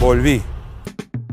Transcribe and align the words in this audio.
Volví. 0.00 0.40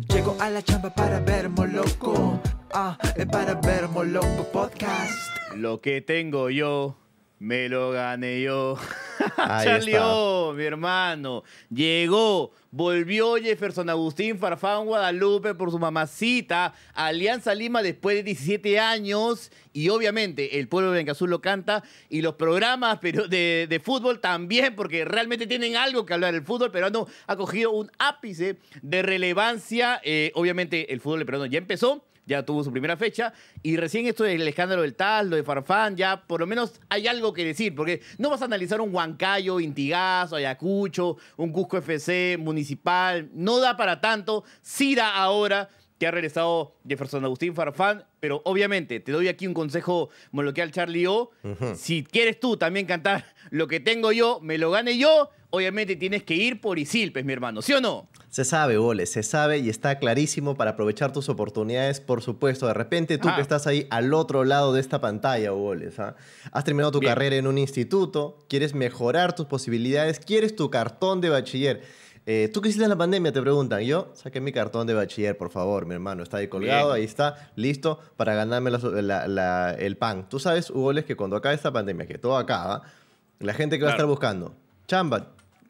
Llego 0.10 0.36
a 0.42 0.50
la 0.50 0.62
chamba 0.62 0.90
para 0.94 1.22
ver 1.22 1.48
Moloco. 1.48 2.38
Ah, 2.74 2.98
para 3.32 3.54
ver 3.56 3.88
Moloco 3.88 4.44
Podcast. 4.52 5.14
Lo 5.56 5.80
que 5.80 6.02
tengo 6.02 6.50
yo, 6.50 6.98
me 7.40 7.70
lo 7.70 7.92
gané 7.92 8.42
yo. 8.42 8.78
Salió, 9.36 10.54
mi 10.56 10.64
hermano. 10.64 11.44
Llegó, 11.70 12.52
volvió 12.72 13.36
Jefferson 13.36 13.90
Agustín 13.90 14.40
Farfán 14.40 14.86
Guadalupe 14.86 15.54
por 15.54 15.70
su 15.70 15.78
mamacita. 15.78 16.74
Alianza 16.94 17.54
Lima 17.54 17.84
después 17.84 18.16
de 18.16 18.24
17 18.24 18.80
años. 18.80 19.52
Y 19.72 19.90
obviamente 19.90 20.60
el 20.60 20.68
pueblo 20.68 20.92
de 20.92 21.10
Azul 21.10 21.30
lo 21.30 21.40
canta. 21.40 21.84
Y 22.10 22.22
los 22.22 22.36
programas 22.36 22.98
pero 23.02 23.28
de, 23.28 23.68
de 23.70 23.80
fútbol 23.80 24.20
también, 24.20 24.76
porque 24.76 25.06
realmente 25.06 25.46
tienen 25.46 25.76
algo 25.76 26.06
que 26.06 26.16
hablar. 26.16 26.34
El 26.34 26.44
fútbol 26.44 26.72
peruano 26.72 27.08
ha 27.28 27.36
cogido 27.36 27.72
un 27.72 27.92
ápice 28.00 28.58
de 28.82 29.02
relevancia. 29.04 30.02
Eh, 30.04 30.32
obviamente 30.34 30.92
el 30.92 31.02
fútbol 31.02 31.26
peruano 31.26 31.46
ya 31.46 31.60
empezó 31.60 32.04
ya 32.28 32.44
tuvo 32.44 32.64
su 32.64 32.72
primera 32.72 32.98
fecha. 32.98 33.34
Y 33.64 33.78
recién 33.78 34.06
esto 34.06 34.24
del 34.24 34.48
escándalo 34.48 34.84
del 34.84 34.96
tal, 34.96 35.30
lo 35.30 35.36
de 35.36 35.44
Farfán, 35.44 35.96
ya 35.96 36.28
por 36.28 36.42
lo 36.42 36.46
menos 36.46 36.80
hay 36.90 37.08
algo 37.08 37.34
que 37.34 37.46
decir, 37.46 37.74
porque 37.74 38.02
no 38.18 38.30
vas 38.30 38.42
a 38.42 38.46
analizar 38.46 38.82
un 38.82 38.94
Huancayo, 38.94 39.60
Intigazo, 39.60 40.36
Ayacucho, 40.36 41.18
un 41.38 41.52
Cusco 41.52 41.78
FC, 41.78 42.38
Municipal, 42.38 43.30
no 43.34 43.60
da 43.60 43.78
para 43.78 44.02
tanto. 44.02 44.44
Sí 44.62 44.94
da 44.94 45.16
ahora 45.16 45.70
que 46.00 46.08
ha 46.08 46.12
regresado 46.12 46.76
Jefferson 46.88 47.24
Agustín 47.26 47.56
Farfán, 47.56 48.06
pero 48.20 48.42
obviamente 48.46 49.00
te 49.00 49.12
doy 49.12 49.28
aquí 49.28 49.48
un 49.48 49.54
consejo 49.54 50.10
moloquial 50.32 50.72
Charlie 50.72 51.08
O. 51.08 51.32
Si 51.76 52.04
quieres 52.04 52.40
tú 52.40 52.58
también 52.58 52.86
cantar 52.86 53.26
lo 53.50 53.68
que 53.68 53.80
tengo 53.80 54.12
yo, 54.12 54.40
me 54.42 54.58
lo 54.58 54.70
gane 54.72 54.98
yo, 54.98 55.30
obviamente 55.50 55.96
tienes 55.96 56.24
que 56.24 56.36
ir 56.36 56.62
por 56.62 56.78
Isilpes, 56.78 57.26
mi 57.26 57.34
hermano, 57.34 57.62
¿sí 57.62 57.74
o 57.74 57.82
no? 57.82 58.08
Se 58.30 58.44
sabe, 58.46 58.78
Boles, 58.78 59.12
se 59.12 59.24
sabe 59.24 59.58
y 59.60 59.70
está 59.70 59.98
clarísimo 59.98 60.56
para 60.56 60.72
aprovechar 60.72 61.12
tus 61.14 61.30
oportunidades, 61.30 62.00
por 62.02 62.22
supuesto. 62.22 62.68
De 62.68 62.74
repente 62.74 63.18
tú 63.18 63.30
Ah. 63.30 63.36
que 63.36 63.42
estás 63.42 63.66
ahí 63.66 63.88
al 63.90 64.14
otro 64.14 64.44
lado 64.44 64.74
de 64.74 64.82
esta 64.82 65.02
pantalla, 65.02 65.52
Boles, 65.52 65.98
¿ah? 66.00 66.16
has 66.52 66.64
terminado 66.64 66.92
tu 66.92 67.00
Bien. 67.00 67.12
carrera 67.14 67.38
en 67.38 67.48
un 67.48 67.58
instituto, 67.58 68.38
quieres 68.50 68.76
mejorar 68.76 69.34
tus 69.34 69.48
posibilidades, 69.48 70.20
quieres 70.20 70.56
tu 70.56 70.70
cartón 70.70 71.22
de 71.22 71.30
bachiller. 71.30 71.82
Eh, 72.30 72.50
¿Tú 72.54 72.60
qué 72.60 72.68
hiciste 72.68 72.84
en 72.84 72.90
la 72.90 72.98
pandemia? 72.98 73.32
Te 73.32 73.42
preguntan. 73.42 73.80
Yo 73.84 74.12
saqué 74.14 74.42
mi 74.42 74.52
cartón 74.52 74.86
de 74.86 74.94
bachiller, 74.94 75.38
por 75.38 75.50
favor, 75.50 75.86
mi 75.86 75.94
hermano. 75.94 76.24
Está 76.24 76.38
ahí 76.38 76.50
colgado, 76.50 76.88
Bien. 76.90 76.98
ahí 76.98 77.04
está, 77.06 77.52
listo 77.56 78.00
para 78.18 78.36
ganarme 78.36 78.70
la- 78.70 78.80
la- 79.02 79.28
la- 79.30 79.74
el 79.74 79.96
pan. 79.96 80.28
Tú 80.28 80.38
sabes, 80.38 80.70
Hugo, 80.70 80.92
que 81.06 81.16
cuando 81.16 81.38
acabe 81.38 81.56
esta 81.56 81.72
pandemia, 81.72 82.06
que 82.06 82.18
todo 82.18 82.36
acaba, 82.36 82.82
la 83.40 83.54
gente 83.54 83.78
que 83.78 83.86
va 83.86 83.92
a 83.92 83.94
estar 83.94 84.06
buscando, 84.08 84.54
chamba, 84.88 85.28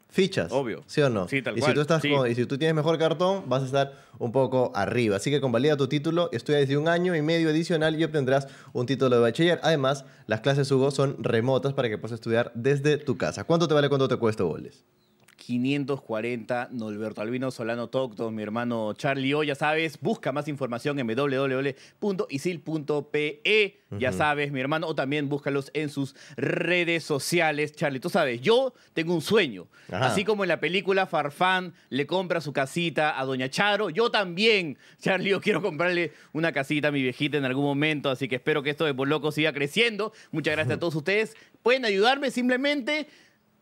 fichas. 0.10 0.52
Obvio. 0.52 0.82
¿Sí 0.88 1.00
o 1.02 1.12
no? 1.12 1.28
Sí, 1.28 1.44
tal 1.44 1.56
y 1.58 1.60
cual, 1.60 1.72
Si 1.72 1.76
tú 1.76 1.82
estás 1.82 2.02
sí. 2.02 2.10
con- 2.10 2.28
y 2.28 2.34
si 2.34 2.48
tú 2.48 2.58
tienes 2.58 2.74
mejor 2.76 2.98
cartón, 2.98 3.44
vas 3.48 3.62
a 3.62 3.66
estar 3.68 3.94
un 4.18 4.32
poco 4.32 4.72
arriba. 4.74 5.18
Así 5.18 5.30
que 5.30 5.40
convalida 5.40 5.78
tu 5.78 5.88
título, 5.88 6.30
estudia 6.32 6.58
desde 6.58 6.76
un 6.76 6.88
año 6.88 7.16
y 7.16 7.22
medio 7.22 7.50
adicional 7.50 8.00
y 8.00 8.04
obtendrás 8.04 8.48
un 8.74 8.88
título 8.88 9.16
de 9.18 9.22
bachiller. 9.22 9.60
Además, 9.62 10.06
las 10.26 10.42
clases 10.42 10.72
Hugo 10.72 10.90
son 10.90 11.24
remotas 11.24 11.74
para 11.74 11.88
que 11.88 12.00
puedas 12.00 12.16
estudiar 12.16 12.52
desde 12.56 12.98
tu 12.98 13.16
casa. 13.16 13.44
¿Cuánto 13.44 13.68
te 13.68 13.76
vale 13.76 13.90
cuánto 13.90 14.08
te 14.08 14.16
cuesta, 14.16 14.44
Boles? 14.44 14.84
540 15.48 16.70
Norberto 16.74 17.22
Albino 17.22 17.52
Solano 17.52 17.88
Tocto, 17.88 18.30
mi 18.32 18.44
hermano 18.44 18.92
Charlie 18.96 19.34
O, 19.34 19.44
ya 19.44 19.56
sabes, 19.56 19.98
busca 20.02 20.34
más 20.34 20.50
información 20.50 21.00
en 21.00 21.08
www.isil.pe, 21.08 21.72
ya 23.98 24.12
sabes, 24.12 24.52
mi 24.52 24.60
hermano, 24.60 24.88
o 24.88 24.96
también 24.96 25.30
búscalos 25.30 25.72
en 25.74 25.88
sus 25.88 26.16
redes 26.36 27.06
sociales. 27.06 27.72
Charlie, 27.72 28.02
tú 28.02 28.10
sabes, 28.10 28.42
yo 28.42 28.74
tengo 28.94 29.14
un 29.14 29.22
sueño. 29.22 29.68
Ajá. 29.90 30.08
Así 30.08 30.26
como 30.26 30.44
en 30.44 30.50
la 30.50 30.60
película 30.60 31.08
Farfán 31.08 31.74
le 31.90 32.06
compra 32.06 32.42
su 32.42 32.52
casita 32.52 33.18
a 33.18 33.24
Doña 33.24 33.50
Charo, 33.50 33.90
yo 33.90 34.12
también, 34.12 34.78
Charlie, 35.00 35.30
yo 35.30 35.40
quiero 35.40 35.62
comprarle 35.62 36.12
una 36.34 36.52
casita 36.52 36.90
a 36.90 36.92
mi 36.92 37.02
viejita 37.02 37.38
en 37.38 37.46
algún 37.46 37.64
momento, 37.64 38.10
así 38.10 38.28
que 38.28 38.36
espero 38.36 38.64
que 38.64 38.72
esto 38.72 38.84
de 38.84 38.94
Por 38.94 39.08
Loco 39.08 39.32
siga 39.32 39.54
creciendo. 39.54 40.12
Muchas 40.32 40.56
gracias 40.56 40.76
a 40.76 40.80
todos 40.82 40.96
ustedes. 40.96 41.38
Pueden 41.64 41.86
ayudarme 41.86 42.32
simplemente 42.32 43.08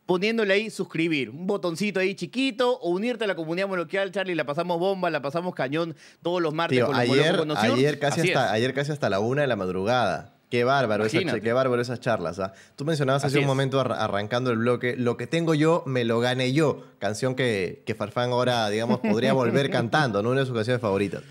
poniéndole 0.05 0.53
ahí 0.53 0.69
suscribir, 0.69 1.29
un 1.31 1.47
botoncito 1.47 1.99
ahí 1.99 2.13
chiquito, 2.15 2.77
o 2.79 2.89
unirte 2.91 3.23
a 3.23 3.27
la 3.27 3.35
comunidad 3.35 3.67
moloquial, 3.67 4.11
Charlie, 4.11 4.35
la 4.35 4.45
pasamos 4.45 4.79
bomba, 4.79 5.09
la 5.09 5.21
pasamos 5.21 5.55
cañón 5.55 5.95
todos 6.21 6.41
los 6.41 6.53
martes 6.53 6.77
Tío, 6.77 6.85
con 6.87 6.95
los 6.95 7.01
ayer, 7.01 7.45
ayer, 7.57 7.99
casi 7.99 8.21
Así 8.21 8.29
hasta, 8.31 8.45
es. 8.47 8.51
ayer 8.53 8.73
casi 8.73 8.91
hasta 8.91 9.09
la 9.09 9.19
una 9.19 9.41
de 9.41 9.47
la 9.47 9.55
madrugada. 9.55 10.31
Qué 10.51 10.63
bárbaro, 10.63 11.05
esa, 11.05 11.39
qué 11.39 11.53
bárbaro 11.53 11.81
esas 11.81 11.99
charlas. 11.99 12.39
¿ah? 12.39 12.53
Tú 12.75 12.85
mencionabas 12.85 13.23
Así 13.25 13.31
hace 13.33 13.37
un 13.39 13.43
es. 13.45 13.47
momento 13.47 13.79
arra- 13.79 13.97
arrancando 14.03 14.51
el 14.51 14.57
bloque, 14.59 14.95
lo 14.95 15.17
que 15.17 15.25
tengo 15.25 15.55
yo, 15.55 15.81
me 15.87 16.05
lo 16.05 16.19
gané 16.19 16.53
yo. 16.53 16.83
Canción 16.99 17.33
que, 17.35 17.81
que 17.85 17.95
Farfán 17.95 18.31
ahora, 18.31 18.69
digamos, 18.69 18.99
podría 18.99 19.33
volver 19.33 19.69
cantando, 19.71 20.21
¿no? 20.21 20.29
una 20.29 20.41
de 20.41 20.45
sus 20.45 20.55
canciones 20.55 20.79
favoritas. 20.81 21.23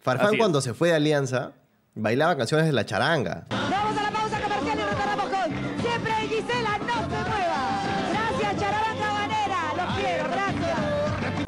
Farfán 0.00 0.26
Así 0.28 0.36
es. 0.36 0.38
cuando 0.38 0.60
se 0.60 0.74
fue 0.74 0.88
de 0.90 0.94
Alianza, 0.94 1.52
bailaba 1.96 2.36
canciones 2.36 2.66
de 2.66 2.72
la 2.72 2.86
charanga. 2.86 3.46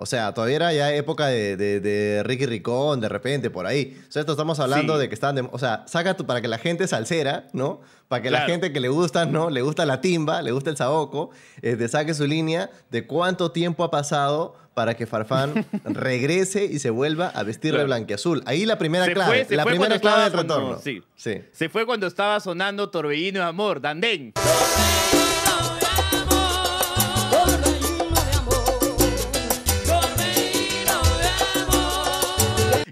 O 0.04 0.06
sea, 0.06 0.34
todavía 0.34 0.56
era 0.56 0.72
ya 0.74 0.92
época 0.94 1.28
de, 1.28 1.56
de- 1.56 1.80
de 1.80 2.22
Ricky 2.24 2.44
Ricón, 2.44 3.00
de 3.00 3.08
repente, 3.08 3.48
por 3.48 3.64
ahí. 3.66 3.98
O 4.06 4.12
sea, 4.12 4.20
esto 4.20 4.32
estamos 4.32 4.60
hablando 4.60 4.96
Sí. 4.96 5.00
de 5.00 5.08
que 5.08 5.14
están 5.14 5.34
de... 5.34 5.48
O 5.50 5.58
sea, 5.58 5.82
saca 5.86 6.14
tu, 6.14 6.26
para 6.26 6.42
que 6.42 6.48
la 6.48 6.58
gente 6.58 6.86
salsera, 6.86 7.46
¿no? 7.54 7.80
Para 8.08 8.20
que 8.20 8.30
la 8.30 8.40
Claro. 8.40 8.52
gente 8.52 8.70
que 8.70 8.80
le 8.80 8.88
gusta, 8.90 9.24
¿no? 9.24 9.48
Le 9.48 9.62
gusta 9.62 9.86
la 9.86 10.02
timba, 10.02 10.42
le 10.42 10.52
gusta 10.52 10.68
el 10.68 10.76
saoco, 10.76 11.30
eh, 11.62 11.76
te 11.76 11.88
saque 11.88 12.12
su 12.12 12.26
línea 12.26 12.68
de 12.90 13.06
cuánto 13.06 13.50
tiempo 13.50 13.82
ha 13.82 13.90
pasado 13.90 14.54
para 14.74 14.92
que 14.94 15.06
Farfán 15.06 15.64
regrese 15.84 16.66
y 16.66 16.80
se 16.80 16.90
vuelva 16.90 17.28
a 17.28 17.42
vestir 17.42 17.70
de 17.70 17.76
Claro. 17.78 17.86
blanquiazul. 17.86 18.42
Ahí 18.44 18.66
la 18.66 18.76
primera 18.76 19.06
Se 19.06 19.14
clave, 19.14 19.46
fue- 19.46 19.56
la 19.56 19.64
primera 19.64 19.98
clave 20.00 20.24
del 20.24 20.32
retorno. 20.34 20.64
cuando- 20.66 20.82
sí. 20.82 21.02
sí. 21.16 21.40
Se 21.50 21.70
fue 21.70 21.86
cuando 21.86 22.06
estaba 22.06 22.38
sonando 22.40 22.90
Torbellino 22.90 23.40
de 23.40 23.46
Amor, 23.46 23.80
Dandén. 23.80 24.34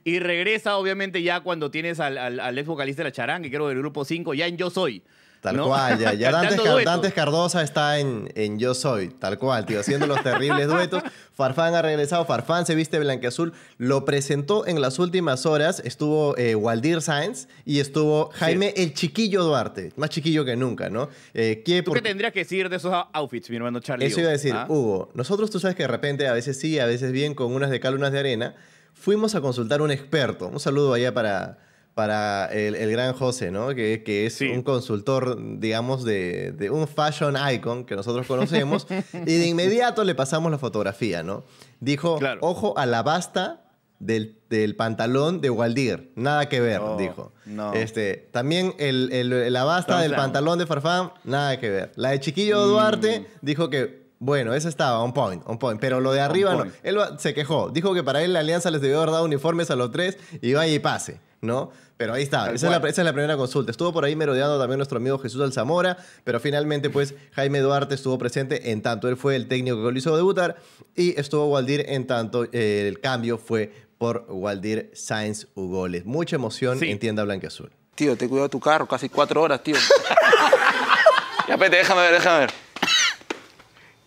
Y 0.05 0.19
regresa, 0.19 0.77
obviamente, 0.77 1.23
ya 1.23 1.41
cuando 1.41 1.71
tienes 1.71 2.01
al, 2.01 2.19
al, 2.19 2.41
al 2.41 2.59
ex 2.59 2.67
vocalista 2.67 3.03
de 3.03 3.09
la 3.11 3.13
charanga, 3.13 3.49
creo 3.49 3.69
del 3.69 3.79
grupo 3.79 4.05
5, 4.05 4.35
ya 4.35 4.47
en 4.47 4.57
Yo 4.57 4.71
Soy. 4.71 5.03
Tal 5.41 5.57
¿no? 5.57 5.67
cual, 5.67 5.99
ya, 5.99 6.15
ya 6.15 6.31
Dantes. 6.33 6.61
Dantes 6.85 7.13
Cardosa 7.13 7.63
está 7.65 7.99
en, 7.99 8.31
en 8.37 8.61
Yo 8.61 8.75
Soy, 8.75 9.09
tal 9.09 9.39
cual, 9.41 9.67
tío, 9.67 9.81
haciendo 9.81 10.07
los 10.07 10.23
terribles 10.23 10.69
duetos. 10.69 11.03
Farfán 11.35 11.75
ha 11.75 11.83
regresado, 11.83 12.25
Farfán 12.27 12.65
se 12.65 12.77
viste 12.77 12.97
blanqueazul, 13.01 13.53
lo 13.77 14.05
presentó 14.05 14.69
en 14.69 14.81
las 14.81 15.01
últimas 15.01 15.45
horas, 15.45 15.83
estuvo 15.85 16.37
eh, 16.37 16.55
Waldir 16.55 17.03
Sáenz 17.03 17.49
y 17.65 17.81
estuvo 17.81 18.31
Jaime 18.35 18.73
el 18.77 18.95
Chiquillo 18.95 19.43
Duarte, 19.43 19.93
más 19.97 20.11
chiquillo 20.11 20.45
que 20.45 20.55
nunca, 20.55 20.91
¿no? 20.91 21.09
Eh, 21.35 21.63
que 21.65 21.83
¿Tú 21.83 21.91
por- 21.91 22.01
qué 22.01 22.09
tendrías 22.09 22.33
que 22.33 22.41
decir 22.41 22.69
de 22.69 22.77
esos 22.77 22.93
outfits, 23.13 23.51
mi 23.51 23.57
hermano 23.57 23.81
Charlie? 23.81 24.07
Eso 24.07 24.21
iba 24.21 24.29
a 24.29 24.33
decir, 24.33 24.53
¿Ah? 24.55 24.67
Hugo, 24.69 25.11
nosotros 25.15 25.51
tú 25.51 25.59
sabes 25.59 25.75
que 25.75 25.83
de 25.83 25.89
repente 25.89 26.29
a 26.29 26.33
veces 26.35 26.57
sí, 26.61 26.79
a 26.79 26.87
veces 26.87 27.11
bien, 27.11 27.35
con 27.35 27.53
unas 27.53 27.71
de 27.71 27.81
cal, 27.81 27.95
unas 27.97 28.13
de 28.13 28.21
arena, 28.21 28.55
fuimos 29.03 29.35
a 29.35 29.41
consultar 29.41 29.81
a 29.81 29.83
un 29.85 29.91
experto, 29.91 30.49
un 30.49 30.61
saludo 30.61 30.95
allá 30.95 31.13
para... 31.13 31.59
Para 31.95 32.47
el, 32.47 32.75
el 32.75 32.91
gran 32.91 33.13
José, 33.13 33.51
¿no? 33.51 33.75
Que, 33.75 34.03
que 34.03 34.25
es 34.25 34.33
Sí. 34.37 34.49
un 34.49 34.63
consultor, 34.63 35.37
digamos, 35.59 36.05
de, 36.05 36.53
de 36.53 36.71
un 36.71 36.89
fashion 36.89 37.37
icon 37.53 37.85
que 37.85 37.95
nosotros 37.97 38.27
conocemos. 38.27 38.87
y 39.13 39.37
de 39.37 39.47
inmediato 39.47 40.03
le 40.03 40.15
pasamos 40.15 40.51
la 40.51 40.57
fotografía, 40.57 41.23
¿no? 41.23 41.45
Dijo, 41.81 42.17
Claro. 42.19 42.41
ojo 42.43 42.73
a 42.79 42.87
la 42.87 43.03
basta 43.03 43.65
del, 43.99 44.39
del 44.49 44.75
pantalón 44.75 45.43
de 45.43 45.51
Waldir. 45.51 46.13
Nada 46.17 46.49
que 46.49 46.61
ver, 46.63 46.81
No, 46.81 46.97
dijo. 46.97 47.35
no. 47.45 47.75
Este, 47.75 48.27
también 48.33 48.75
el, 48.79 49.11
el- 49.13 49.53
la 49.53 49.65
basta 49.65 50.01
del 50.01 50.15
pantalón 50.15 50.59
de 50.61 50.65
Farfán, 50.67 51.13
nada 51.25 51.61
que 51.61 51.69
ver. 51.69 51.93
La 51.97 52.13
de 52.13 52.21
Chiquillo 52.21 52.67
Duarte 52.69 53.27
dijo 53.43 53.69
que, 53.69 54.02
bueno, 54.25 54.55
esa 54.55 54.69
estaba, 54.69 55.01
on 55.01 55.13
point, 55.13 55.43
on 55.47 55.59
point. 55.59 55.81
Pero 55.81 56.01
lo 56.01 56.13
de 56.13 56.21
arriba 56.21 56.55
no. 56.55 56.67
Él 56.85 56.97
se 57.19 57.35
quejó. 57.35 57.71
Dijo 57.71 57.93
que 57.93 58.05
para 58.05 58.23
él 58.23 58.33
la 58.33 58.39
alianza 58.39 58.71
les 58.71 58.81
debió 58.81 58.99
haber 58.99 59.11
dado 59.11 59.25
uniformes 59.25 59.69
a 59.73 59.77
los 59.77 59.91
tres 59.91 60.17
y 60.41 60.53
vaya 60.55 60.73
y 60.73 60.79
pase, 60.79 61.19
¿no? 61.41 61.71
Pero 61.97 62.15
ahí 62.15 62.23
está. 62.23 62.47
Esa 62.53 62.67
es, 62.67 62.73
la, 62.73 62.79
cual. 62.79 62.91
esa 62.93 63.03
es 63.03 63.05
la 63.05 63.13
primera 63.13 63.37
consulta. 63.37 63.73
Estuvo 63.73 63.93
por 63.93 64.05
ahí 64.05 64.15
merodeando 64.15 64.59
también 64.61 64.79
nuestro 64.79 64.99
amigo 64.99 65.19
Jesús 65.19 65.41
Alzamora, 65.43 65.97
pero 66.23 66.39
finalmente, 66.39 66.89
pues, 66.89 67.15
Jaime 67.33 67.59
Duarte 67.59 67.97
estuvo 67.97 68.17
presente 68.17 68.71
en 68.71 68.81
tanto. 68.81 69.09
Él 69.09 69.17
fue 69.17 69.35
el 69.35 69.49
técnico 69.49 69.77
que 69.77 69.91
lo 69.91 69.99
hizo 69.99 70.17
debutar 70.17 70.57
y 70.95 71.19
estuvo 71.21 71.47
Waldir 71.49 71.85
en 71.89 72.07
tanto. 72.07 72.45
eh, 72.53 72.87
el 72.89 73.01
cambio 73.01 73.39
fue 73.39 73.73
por 73.99 74.25
Waldir 74.29 74.91
Sainz 74.95 75.49
Ugoles. 75.55 76.05
Mucha 76.05 76.37
emoción 76.37 76.79
Sí. 76.79 76.91
en 76.91 76.99
tienda 77.01 77.25
blanqueazul. 77.25 77.73
Tío, 77.97 78.17
te 78.17 78.29
cuidado 78.29 78.49
tu 78.49 78.61
carro 78.61 78.87
casi 78.87 79.09
cuatro 79.09 79.43
horas, 79.43 79.63
tío. 79.65 79.77
ya, 81.49 81.55
espérate, 81.55 81.77
déjame 81.77 82.01
ver, 82.03 82.13
déjame 82.15 82.39
ver. 82.41 82.51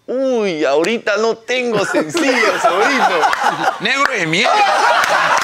Uy, 0.07 0.63
ahorita 0.65 1.17
no 1.17 1.35
tengo 1.37 1.83
sencillo, 1.85 2.59
sobrino. 2.61 3.09
Negro 3.79 4.11
de 4.13 4.27
mierda. 4.27 4.53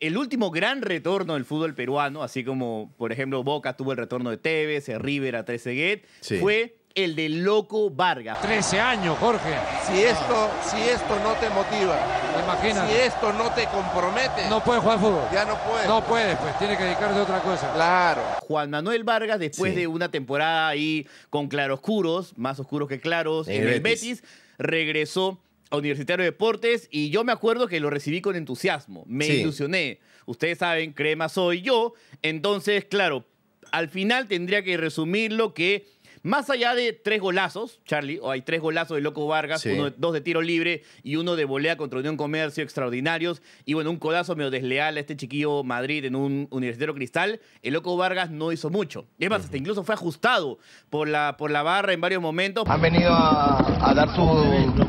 El 0.00 0.18
último 0.18 0.50
gran 0.50 0.82
retorno 0.82 1.34
del 1.34 1.44
fútbol 1.44 1.74
peruano, 1.74 2.24
así 2.24 2.42
como, 2.44 2.92
por 2.98 3.12
ejemplo, 3.12 3.44
Boca 3.44 3.76
tuvo 3.76 3.92
el 3.92 3.98
retorno 3.98 4.30
de 4.30 4.36
Tevez, 4.36 4.88
River 4.98 5.36
a 5.36 5.44
Trezeguet, 5.44 6.04
Sí. 6.20 6.38
fue 6.38 6.74
el 6.94 7.14
del 7.16 7.42
Loco 7.44 7.90
Vargas. 7.90 8.40
13 8.40 8.80
años, 8.80 9.18
Jorge. 9.18 9.54
Si 9.86 10.02
esto, 10.02 10.50
si 10.70 10.80
esto 10.82 11.18
no 11.20 11.32
te 11.34 11.48
motiva, 11.50 11.98
Imagínate. 12.44 12.92
si 12.92 12.98
esto 13.00 13.32
no 13.32 13.50
te 13.52 13.66
compromete, 13.66 14.48
No 14.48 14.62
puede 14.62 14.80
jugar 14.80 14.98
fútbol. 14.98 15.24
ya 15.32 15.44
no 15.44 15.56
puedes. 15.68 15.86
No 15.86 16.04
puede, 16.04 16.36
pues 16.36 16.58
tiene 16.58 16.76
que 16.76 16.84
dedicarse 16.84 17.18
a 17.18 17.22
otra 17.22 17.40
cosa. 17.40 17.72
Claro. 17.74 18.22
Juan 18.40 18.70
Manuel 18.70 19.04
Vargas, 19.04 19.38
después 19.38 19.72
Sí. 19.74 19.80
de 19.80 19.86
una 19.86 20.10
temporada 20.10 20.68
ahí 20.68 21.06
con 21.30 21.48
claroscuros, 21.48 22.36
más 22.36 22.58
oscuros 22.60 22.88
que 22.88 23.00
claros, 23.00 23.48
En 23.48 23.56
en 23.56 23.62
el 23.68 23.74
el 23.74 23.80
Betis. 23.80 24.20
Betis, 24.22 24.24
regresó 24.58 25.40
a 25.70 25.76
Universitario 25.76 26.24
de 26.24 26.30
Deportes 26.30 26.88
y 26.90 27.10
yo 27.10 27.24
me 27.24 27.32
acuerdo 27.32 27.66
que 27.66 27.80
lo 27.80 27.88
recibí 27.90 28.20
con 28.20 28.36
entusiasmo. 28.36 29.04
Me 29.06 29.24
Sí. 29.26 29.32
ilusioné. 29.40 30.00
Ustedes 30.26 30.58
saben, 30.58 30.92
crema 30.92 31.28
soy 31.28 31.62
yo. 31.62 31.94
Entonces, 32.22 32.84
claro, 32.84 33.24
al 33.72 33.88
final 33.88 34.28
tendría 34.28 34.62
que 34.62 34.76
resumirlo 34.76 35.54
que 35.54 35.86
más 36.22 36.50
allá 36.50 36.74
de 36.74 36.92
tres 36.92 37.20
golazos, 37.20 37.80
Charlie, 37.84 38.18
o 38.22 38.30
hay 38.30 38.42
tres 38.42 38.60
golazos 38.60 38.96
de 38.96 39.00
Loco 39.00 39.26
Vargas, 39.26 39.60
Sí. 39.62 39.70
uno 39.70 39.84
de- 39.90 39.94
dos 39.96 40.12
de 40.12 40.20
tiro 40.20 40.40
libre 40.42 40.82
y 41.02 41.16
uno 41.16 41.36
de 41.36 41.44
volea 41.44 41.76
contra 41.76 41.98
Unión 41.98 42.16
Comercio 42.16 42.62
extraordinarios, 42.62 43.42
y 43.64 43.74
bueno, 43.74 43.90
un 43.90 43.96
codazo 43.98 44.36
medio 44.36 44.50
desleal 44.50 44.96
a 44.96 45.00
este 45.00 45.16
chiquillo 45.16 45.64
Madrid 45.64 46.04
en 46.04 46.14
un 46.16 46.46
universitario 46.50 46.94
cristal, 46.94 47.40
el 47.62 47.72
Loco 47.74 47.96
Vargas 47.96 48.30
no 48.30 48.52
hizo 48.52 48.70
mucho. 48.70 49.06
Es 49.18 49.28
más, 49.30 49.44
hasta 49.44 49.56
incluso 49.56 49.82
fue 49.84 49.94
ajustado 49.94 50.58
por 50.90 51.08
la, 51.08 51.36
por 51.36 51.50
la 51.50 51.62
barra 51.62 51.92
en 51.92 52.00
varios 52.00 52.22
momentos. 52.22 52.64
Han 52.68 52.80
venido 52.80 53.12
a, 53.12 53.90
a 53.90 53.94
dar 53.94 54.08
su, 54.14 54.22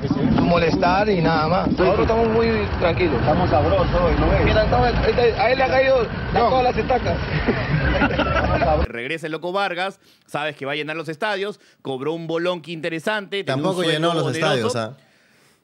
su 0.08 0.42
molestar 0.44 1.10
y 1.10 1.22
nada 1.22 1.48
más. 1.48 1.68
Nosotros 1.70 2.02
estamos 2.02 2.28
muy 2.30 2.48
tranquilos. 2.80 3.16
Estamos 3.20 3.50
sabrosos 3.50 3.88
hoy, 4.02 4.14
¿no? 4.20 4.44
Mira, 4.46 4.64
estamos- 4.66 4.88
a 5.40 5.52
él 5.52 5.58
le 5.58 5.64
ha 5.64 5.68
caído 5.68 6.06
todas 6.34 6.64
las 6.64 6.78
estacas. 6.78 7.18
Regresa 8.88 9.26
el 9.28 9.32
Loco 9.32 9.52
Vargas, 9.52 10.00
sabes 10.26 10.56
que 10.56 10.66
va 10.66 10.74
a 10.74 10.76
llenar 10.76 10.96
los 10.96 11.10
estadios, 11.10 11.60
cobró 11.82 12.14
un 12.14 12.28
bolonqui 12.28 12.72
interesante. 12.72 13.44
tenía 13.44 13.56
un 13.56 13.64
Tampoco 13.64 13.84
llenó 13.84 14.14
los 14.14 14.34
estadios, 14.36 14.76
¿ah? 14.76 14.96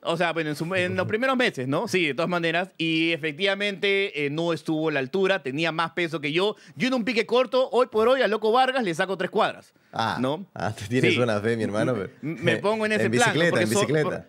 O 0.01 0.15
sea, 0.15 0.31
bueno, 0.31 0.49
en, 0.51 0.55
su- 0.55 0.73
en 0.75 0.95
los 0.95 1.07
primeros 1.07 1.35
meses, 1.35 1.67
¿no? 1.67 1.89
Sí, 1.89 2.05
de 2.07 2.13
todas 2.13 2.29
maneras. 2.29 2.69
Y 2.77 3.11
efectivamente 3.11 4.25
eh, 4.25 4.29
no 4.29 4.53
estuvo 4.53 4.87
a 4.87 4.91
la 4.93 4.99
altura, 4.99 5.43
tenía 5.43 5.73
más 5.73 5.91
peso 5.91 6.21
que 6.21 6.31
yo. 6.31 6.55
Yo 6.77 6.87
en 6.87 6.93
un 6.93 7.03
pique 7.03 7.25
corto, 7.25 7.69
hoy 7.71 7.87
por 7.87 8.07
hoy, 8.07 8.21
a 8.21 8.27
Loco 8.29 8.53
Vargas 8.53 8.81
le 8.83 8.95
saco 8.95 9.17
tres 9.17 9.29
cuadras. 9.29 9.73
Ah, 9.91 10.17
¿no? 10.21 10.45
ah, 10.53 10.73
tú 10.73 10.85
tienes 10.87 11.15
Sí. 11.15 11.19
una 11.19 11.41
fe, 11.41 11.57
mi 11.57 11.63
hermano. 11.63 11.93
pero- 11.95 12.09
Me 12.21 12.55
pongo 12.57 12.85
en 12.85 12.93
ese 12.93 13.05
En 13.05 13.11
plan. 13.11 13.27
¿no? 13.27 13.33
bicicleta, 13.33 13.49
Porque 13.51 13.63
en 13.65 13.71
so- 13.71 13.79
bicicleta. 13.81 14.09
por- 14.09 14.25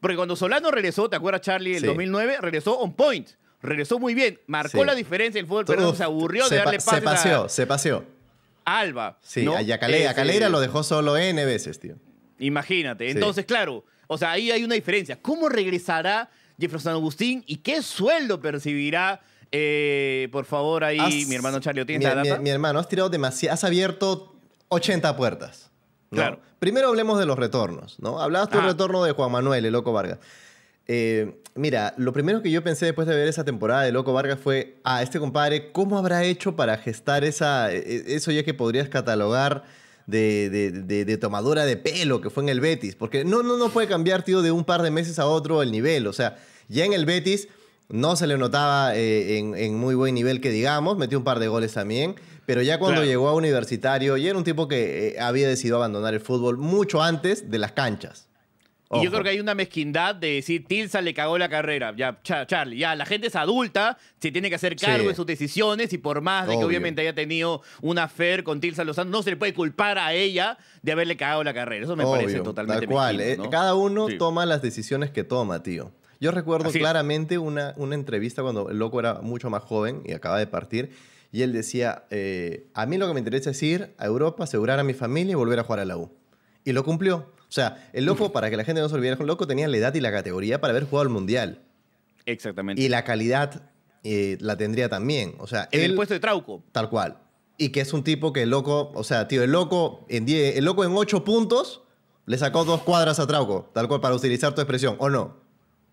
porque 0.00 0.16
cuando 0.16 0.36
Solano 0.36 0.70
regresó, 0.70 1.08
¿te 1.08 1.16
acuerdas, 1.16 1.40
Charlie? 1.40 1.76
El 1.76 1.80
Sí. 1.80 1.86
2009, 1.86 2.36
regresó 2.42 2.78
on 2.78 2.92
point. 2.92 3.30
Regresó 3.66 3.98
muy 3.98 4.14
bien. 4.14 4.40
Marcó 4.46 4.78
Sí. 4.80 4.84
la 4.86 4.94
diferencia. 4.94 5.38
El 5.40 5.46
fútbol 5.46 5.64
peruano 5.66 5.90
Uf, 5.90 5.96
se 5.98 6.04
aburrió 6.04 6.46
se 6.46 6.54
de 6.54 6.58
darle 6.64 6.78
pa- 6.78 6.84
pases 6.84 6.98
Se 7.00 7.04
paseó, 7.04 7.44
a, 7.44 7.48
se 7.48 7.66
paseó. 7.66 8.04
a 8.64 8.78
Alba. 8.80 9.18
Sí, 9.22 9.44
¿no? 9.44 9.54
a 9.56 9.62
Yacalera, 9.62 10.06
Ese- 10.06 10.14
Calera 10.14 10.48
lo 10.48 10.60
dejó 10.60 10.82
solo 10.82 11.16
N 11.16 11.44
veces, 11.44 11.78
tío. 11.78 11.96
Imagínate. 12.38 13.06
Sí. 13.06 13.10
Entonces, 13.12 13.44
claro, 13.46 13.84
o 14.06 14.18
sea, 14.18 14.32
ahí 14.32 14.50
hay 14.50 14.64
una 14.64 14.74
diferencia. 14.74 15.18
¿Cómo 15.20 15.48
regresará 15.48 16.28
Jefferson 16.58 16.92
Agustín 16.92 17.44
y 17.46 17.56
qué 17.58 17.82
sueldo 17.82 18.40
percibirá? 18.40 19.20
Eh, 19.52 20.28
por 20.32 20.44
favor, 20.44 20.82
ahí, 20.84 20.98
Has- 20.98 21.28
mi 21.28 21.34
hermano 21.34 21.60
Charlie, 21.60 21.80
¿o 21.82 21.84
mi, 21.84 21.86
¿tienes 21.86 22.14
la 22.14 22.22
mi- 22.22 22.28
data? 22.28 22.40
mi 22.42 22.50
hermano, 22.50 22.78
has 22.80 22.88
tirado 22.88 23.08
demasiado, 23.08 23.54
has 23.54 23.64
abierto 23.64 24.34
80 24.68 25.16
puertas. 25.16 25.70
¿no? 26.10 26.16
Claro. 26.18 26.40
Primero 26.58 26.88
hablemos 26.88 27.18
de 27.18 27.26
los 27.26 27.36
retornos, 27.38 27.98
¿no? 28.00 28.20
Hablabas 28.20 28.48
tú 28.48 28.58
del 28.58 28.66
retorno 28.68 29.02
de 29.04 29.12
Juan 29.12 29.30
Manuel, 29.32 29.64
el 29.64 29.72
Loco 29.72 29.92
Vargas. 29.92 30.18
Eh, 30.88 31.40
mira, 31.54 31.94
lo 31.96 32.12
primero 32.12 32.42
que 32.42 32.50
yo 32.50 32.62
pensé 32.62 32.86
después 32.86 33.08
de 33.08 33.14
ver 33.16 33.26
esa 33.28 33.44
temporada 33.44 33.82
de 33.82 33.92
Loco 33.92 34.12
Vargas 34.12 34.38
fue, 34.42 34.76
ah, 34.84 35.02
este 35.02 35.18
compadre, 35.18 35.72
¿cómo 35.72 35.98
habrá 35.98 36.24
hecho 36.24 36.54
para 36.56 36.78
gestar 36.78 37.24
esa, 37.24 37.72
e- 37.72 38.14
eso 38.14 38.30
ya 38.30 38.44
que 38.44 38.54
podrías 38.54 38.88
catalogar 38.88 39.64
de, 40.06 40.48
de- 40.50 40.70
de- 40.70 41.04
de 41.04 41.16
tomadura 41.16 41.64
de 41.66 41.76
pelo 41.76 42.20
que 42.20 42.30
fue 42.30 42.42
en 42.44 42.48
el 42.50 42.60
Betis? 42.60 42.94
Porque 42.94 43.24
no, 43.24 43.42
no, 43.42 43.56
no 43.56 43.68
puede 43.70 43.88
cambiar, 43.88 44.22
tío, 44.22 44.42
de 44.42 44.52
un 44.52 44.64
par 44.64 44.82
de 44.82 44.90
meses 44.90 45.18
a 45.18 45.26
otro 45.26 45.62
el 45.62 45.72
nivel. 45.72 46.06
O 46.06 46.12
sea, 46.12 46.36
ya 46.68 46.84
en 46.84 46.92
el 46.92 47.04
Betis 47.04 47.48
no 47.88 48.14
se 48.16 48.26
le 48.28 48.36
notaba 48.38 48.96
eh, 48.96 49.38
en, 49.38 49.56
en 49.56 49.76
muy 49.76 49.94
buen 49.94 50.14
nivel 50.14 50.40
que 50.40 50.50
digamos, 50.50 50.96
metió 50.98 51.18
un 51.18 51.24
par 51.24 51.38
de 51.40 51.48
goles 51.48 51.72
también, 51.72 52.14
pero 52.44 52.62
ya 52.62 52.78
cuando 52.78 52.96
Claro. 53.00 53.08
llegó 53.08 53.28
a 53.28 53.34
universitario, 53.34 54.16
ya 54.16 54.28
era 54.30 54.38
un 54.38 54.44
tipo 54.44 54.68
que 54.68 55.08
eh, 55.16 55.20
había 55.20 55.48
decidido 55.48 55.76
abandonar 55.78 56.14
el 56.14 56.20
fútbol 56.20 56.58
mucho 56.58 57.02
antes 57.02 57.50
de 57.50 57.58
las 57.58 57.72
canchas. 57.72 58.28
Y 58.92 59.02
yo 59.02 59.10
creo 59.10 59.24
que 59.24 59.30
hay 59.30 59.40
una 59.40 59.54
mezquindad 59.54 60.14
de 60.14 60.34
decir, 60.34 60.64
Tilsa 60.64 61.00
le 61.00 61.12
cagó 61.12 61.38
la 61.38 61.48
carrera. 61.48 61.92
Ya, 61.96 62.20
Cha- 62.22 62.46
Charlie, 62.46 62.78
ya, 62.78 62.94
la 62.94 63.04
gente 63.04 63.26
es 63.26 63.34
adulta, 63.34 63.98
se 64.20 64.30
tiene 64.30 64.48
que 64.48 64.54
hacer 64.54 64.76
cargo 64.76 65.02
Sí. 65.02 65.08
de 65.08 65.14
sus 65.16 65.26
decisiones 65.26 65.92
y 65.92 65.98
por 65.98 66.20
más 66.20 66.46
de 66.46 66.56
que 66.56 66.62
obviamente 66.64 67.00
haya 67.02 67.12
tenido 67.14 67.62
una 67.82 68.04
affair 68.04 68.44
con 68.44 68.60
Tilsa 68.60 68.84
Lozano, 68.84 69.10
no 69.10 69.22
se 69.24 69.30
le 69.30 69.36
puede 69.36 69.54
culpar 69.54 69.98
a 69.98 70.12
ella 70.12 70.56
de 70.82 70.92
haberle 70.92 71.16
cagado 71.16 71.42
la 71.42 71.52
carrera. 71.52 71.84
Eso 71.84 71.96
me 71.96 72.04
parece 72.04 72.40
totalmente 72.40 72.86
Tal 72.86 72.92
cual. 72.94 73.16
mezquino, 73.16 73.44
eh. 73.44 73.48
Cada 73.50 73.74
uno 73.74 74.08
Sí. 74.08 74.18
toma 74.18 74.46
las 74.46 74.62
decisiones 74.62 75.10
que 75.10 75.24
toma, 75.24 75.64
tío. 75.64 75.90
Yo 76.20 76.30
recuerdo 76.30 76.68
Así 76.68 76.78
claramente 76.78 77.38
una, 77.38 77.74
una 77.76 77.94
entrevista 77.96 78.42
cuando 78.42 78.70
el 78.70 78.78
loco 78.78 79.00
era 79.00 79.14
mucho 79.20 79.50
más 79.50 79.64
joven 79.64 80.02
y 80.06 80.12
acaba 80.12 80.38
de 80.38 80.46
partir. 80.46 80.90
Y 81.32 81.42
él 81.42 81.52
decía, 81.52 82.04
eh, 82.10 82.68
a 82.72 82.86
mí 82.86 82.98
lo 82.98 83.08
que 83.08 83.14
me 83.14 83.18
interesa 83.20 83.50
es 83.50 83.60
ir 83.64 83.92
a 83.98 84.06
Europa, 84.06 84.44
asegurar 84.44 84.78
a 84.78 84.84
mi 84.84 84.94
familia 84.94 85.32
y 85.32 85.34
volver 85.34 85.58
a 85.58 85.64
jugar 85.64 85.80
a 85.80 85.84
la 85.84 85.96
U. 85.96 86.10
Y 86.64 86.72
lo 86.72 86.84
cumplió. 86.84 87.34
O 87.48 87.52
sea, 87.52 87.88
el 87.92 88.04
loco, 88.04 88.32
para 88.32 88.50
que 88.50 88.56
la 88.56 88.64
gente 88.64 88.80
no 88.80 88.88
se 88.88 88.94
olvidara, 88.94 89.16
el 89.20 89.26
loco 89.26 89.46
tenía 89.46 89.68
la 89.68 89.76
edad 89.76 89.94
y 89.94 90.00
la 90.00 90.10
categoría 90.12 90.60
para 90.60 90.72
haber 90.72 90.84
jugado 90.84 91.02
al 91.02 91.08
Mundial. 91.08 91.60
Exactamente. 92.26 92.82
Y 92.82 92.88
la 92.88 93.04
calidad 93.04 93.62
eh, 94.02 94.36
la 94.40 94.56
tendría 94.56 94.88
también. 94.88 95.34
O 95.38 95.46
sea, 95.46 95.68
en 95.70 95.80
él, 95.80 95.90
el 95.92 95.96
puesto 95.96 96.14
de 96.14 96.20
Trauco. 96.20 96.62
Tal 96.72 96.90
cual. 96.90 97.18
Y 97.58 97.70
que 97.70 97.80
es 97.80 97.92
un 97.92 98.02
tipo 98.04 98.32
que 98.32 98.42
el 98.42 98.50
loco, 98.50 98.90
o 98.94 99.04
sea, 99.04 99.28
tío, 99.28 99.42
el 99.42 99.52
loco 99.52 100.04
en 100.08 100.26
10, 100.26 100.56
el 100.56 100.64
loco 100.64 100.84
en 100.84 100.92
8 100.94 101.24
puntos 101.24 101.82
le 102.26 102.36
sacó 102.36 102.64
dos 102.64 102.82
cuadras 102.82 103.18
a 103.20 103.26
Trauco, 103.26 103.70
tal 103.72 103.86
cual, 103.88 104.00
para 104.00 104.14
utilizar 104.14 104.54
tu 104.54 104.60
expresión, 104.60 104.96
¿o 104.98 105.08
no? 105.08 105.36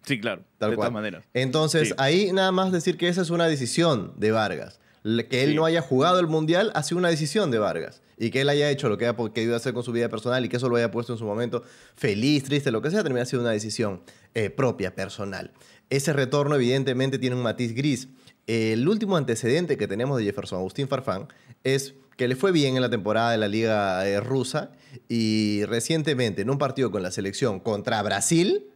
Sí, 0.03 0.19
claro. 0.19 0.41
Tal 0.57 0.71
de 0.71 0.75
cual. 0.75 0.87
todas 0.87 0.93
maneras. 0.93 1.25
Entonces, 1.33 1.89
Sí. 1.89 1.95
ahí 1.97 2.31
nada 2.33 2.51
más 2.51 2.71
decir 2.71 2.97
que 2.97 3.07
esa 3.07 3.21
es 3.21 3.29
una 3.29 3.45
decisión 3.47 4.13
de 4.17 4.31
Vargas. 4.31 4.79
Que 5.03 5.43
él 5.43 5.49
Sí. 5.51 5.55
no 5.55 5.65
haya 5.65 5.81
jugado 5.81 6.19
el 6.19 6.27
Mundial 6.27 6.71
ha 6.75 6.83
sido 6.83 6.97
una 6.99 7.09
decisión 7.09 7.51
de 7.51 7.59
Vargas. 7.59 8.01
Y 8.17 8.29
que 8.29 8.41
él 8.41 8.49
haya 8.49 8.69
hecho 8.69 8.87
lo 8.89 8.97
que 8.97 9.11
po- 9.13 9.33
querido 9.33 9.55
hacer 9.55 9.73
con 9.73 9.83
su 9.83 9.91
vida 9.91 10.07
personal 10.07 10.45
y 10.45 10.49
que 10.49 10.57
eso 10.57 10.69
lo 10.69 10.75
haya 10.77 10.91
puesto 10.91 11.13
en 11.13 11.19
su 11.19 11.25
momento 11.25 11.63
feliz, 11.95 12.43
triste, 12.43 12.71
lo 12.71 12.81
que 12.81 12.89
sea, 12.91 13.03
termina 13.03 13.25
siendo 13.25 13.43
una 13.43 13.51
decisión 13.51 14.01
eh, 14.33 14.49
propia, 14.49 14.95
personal. 14.95 15.51
Ese 15.89 16.13
retorno 16.13 16.55
evidentemente 16.55 17.19
tiene 17.19 17.35
un 17.35 17.41
matiz 17.41 17.73
gris. 17.75 18.07
El 18.47 18.87
último 18.87 19.17
antecedente 19.17 19.77
que 19.77 19.87
tenemos 19.87 20.17
de 20.17 20.23
Jefferson 20.25 20.59
Agustín 20.59 20.87
Farfán 20.87 21.27
es 21.63 21.95
que 22.17 22.27
le 22.27 22.35
fue 22.35 22.51
bien 22.51 22.75
en 22.75 22.81
la 22.81 22.89
temporada 22.89 23.31
de 23.31 23.37
la 23.39 23.47
Liga 23.47 24.07
eh, 24.07 24.19
Rusa 24.19 24.71
y 25.09 25.63
recientemente 25.65 26.43
en 26.43 26.49
un 26.49 26.57
partido 26.57 26.91
con 26.91 27.01
la 27.03 27.11
selección 27.11 27.59
contra 27.59 28.01
Brasil, 28.03 28.67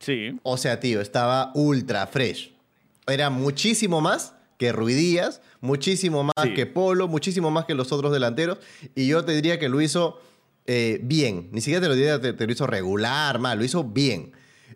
Sí. 0.00 0.38
o 0.42 0.56
sea, 0.56 0.80
tío, 0.80 1.00
estaba 1.00 1.52
ultra 1.54 2.06
fresh. 2.08 2.52
Era 3.06 3.30
muchísimo 3.30 4.00
más 4.00 4.34
que 4.62 4.70
Ruidías, 4.70 5.40
muchísimo 5.60 6.22
más 6.22 6.34
Sí. 6.40 6.54
que 6.54 6.66
Polo, 6.66 7.08
muchísimo 7.08 7.50
más 7.50 7.64
que 7.64 7.74
los 7.74 7.90
otros 7.90 8.12
delanteros. 8.12 8.58
Y 8.94 9.08
yo 9.08 9.24
te 9.24 9.32
diría 9.32 9.58
que 9.58 9.68
lo 9.68 9.80
hizo 9.80 10.20
eh, 10.66 11.00
bien. 11.02 11.48
Ni 11.50 11.60
siquiera 11.60 11.80
te 11.80 11.88
lo 11.88 11.96
diría, 11.96 12.20
te, 12.20 12.32
te 12.32 12.46
lo 12.46 12.52
hizo 12.52 12.68
regular, 12.68 13.40
mal, 13.40 13.58
lo 13.58 13.64
hizo 13.64 13.82
bien. 13.82 14.30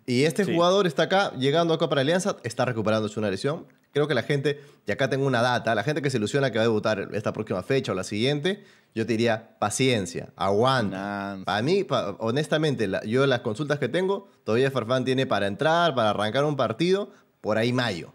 Y 0.04 0.24
este 0.24 0.44
Sí. 0.44 0.52
jugador 0.52 0.88
está 0.88 1.04
acá, 1.04 1.32
llegando 1.38 1.72
acá 1.72 1.88
para 1.88 2.00
Alianza, 2.00 2.36
está 2.42 2.64
recuperándose 2.64 3.20
una 3.20 3.30
lesión. 3.30 3.66
Creo 3.92 4.08
que 4.08 4.14
la 4.14 4.24
gente, 4.24 4.60
y 4.84 4.90
acá 4.90 5.08
tengo 5.08 5.24
una 5.24 5.40
data, 5.42 5.72
la 5.76 5.84
gente 5.84 6.02
que 6.02 6.10
se 6.10 6.16
ilusiona 6.16 6.50
que 6.50 6.58
va 6.58 6.62
a 6.64 6.66
debutar 6.66 7.10
esta 7.12 7.32
próxima 7.32 7.62
fecha 7.62 7.92
o 7.92 7.94
la 7.94 8.02
siguiente, 8.02 8.64
yo 8.96 9.06
te 9.06 9.12
diría 9.12 9.56
paciencia, 9.60 10.30
aguanta. 10.34 11.38
Para 11.44 11.62
mí, 11.62 11.84
pa- 11.84 12.16
honestamente, 12.18 12.88
la- 12.88 13.04
yo 13.04 13.24
las 13.28 13.40
consultas 13.42 13.78
que 13.78 13.88
tengo, 13.88 14.28
todavía 14.42 14.72
Farfán 14.72 15.04
tiene 15.04 15.26
para 15.26 15.46
entrar, 15.46 15.94
para 15.94 16.10
arrancar 16.10 16.44
un 16.44 16.56
partido, 16.56 17.12
por 17.40 17.58
ahí 17.58 17.72
mayo. 17.72 18.12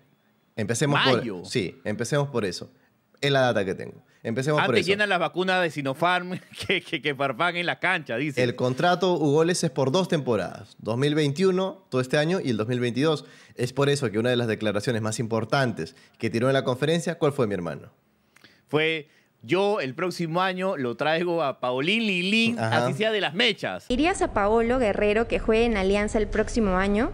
Empecemos 0.62 1.00
¿Mayo? 1.04 1.38
por 1.40 1.48
Sí, 1.48 1.80
empecemos 1.84 2.30
por 2.30 2.46
eso. 2.46 2.72
Es 3.20 3.32
la 3.32 3.42
data 3.42 3.66
que 3.66 3.76
tengo. 3.76 4.02
Empecemos 4.24 4.62
por 4.62 4.70
Antes 4.70 4.82
eso. 4.82 4.90
llenan 4.92 5.10
las 5.10 5.20
vacunas 5.20 5.62
de 5.64 5.72
Sinopharm 5.72 6.40
que, 6.68 6.82
que, 6.82 7.02
que 7.02 7.16
Farfán 7.16 7.56
en 7.56 7.66
la 7.66 7.80
cancha, 7.80 8.18
dice. 8.18 8.44
El 8.44 8.56
contrato 8.56 9.14
Ugoles 9.14 9.64
es 9.64 9.72
por 9.72 9.92
dos 9.92 10.08
temporadas, 10.08 10.76
2021, 10.80 11.86
todo 11.90 12.02
este 12.02 12.18
año, 12.18 12.40
y 12.40 12.52
el 12.52 12.58
2022. 12.58 13.26
Es 13.56 13.74
por 13.74 13.90
eso 13.90 14.10
que 14.12 14.20
una 14.20 14.30
de 14.30 14.36
las 14.36 14.48
declaraciones 14.48 15.02
más 15.02 15.20
importantes 15.20 15.96
que 16.20 16.30
tiró 16.30 16.48
en 16.48 16.54
la 16.54 16.64
conferencia, 16.64 17.18
¿cuál 17.18 17.34
fue 17.34 17.48
mi 17.48 17.56
hermano? 17.56 17.92
Fue 18.68 19.10
yo 19.44 19.80
el 19.82 19.96
próximo 19.96 20.42
año 20.42 20.78
lo 20.78 20.96
traigo 20.96 21.42
a 21.42 21.60
Paulín 21.60 22.06
Lilín, 22.06 22.60
Ajá. 22.60 22.86
así 22.86 22.94
sea 22.94 23.12
de 23.12 23.22
las 23.22 23.34
mechas. 23.34 23.88
¿Dirías 23.88 24.22
a 24.22 24.34
Paolo 24.34 24.78
Guerrero 24.78 25.28
que 25.28 25.40
juegue 25.40 25.66
en 25.66 25.78
Alianza 25.78 26.20
el 26.20 26.28
próximo 26.28 26.78
año? 26.78 27.12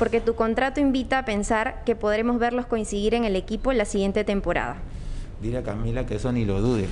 Porque 0.00 0.20
tu 0.20 0.34
contrato 0.34 0.80
invita 0.80 1.18
a 1.18 1.24
pensar 1.24 1.84
que 1.84 1.94
podremos 1.94 2.40
verlos 2.40 2.66
coincidir 2.66 3.14
en 3.14 3.24
el 3.24 3.36
equipo 3.36 3.72
la 3.74 3.84
siguiente 3.84 4.24
temporada. 4.24 4.78
Dile 5.40 5.58
a 5.58 5.62
Camila 5.62 6.06
que 6.06 6.16
eso 6.16 6.32
ni 6.32 6.44
lo 6.44 6.60
dude. 6.60 6.86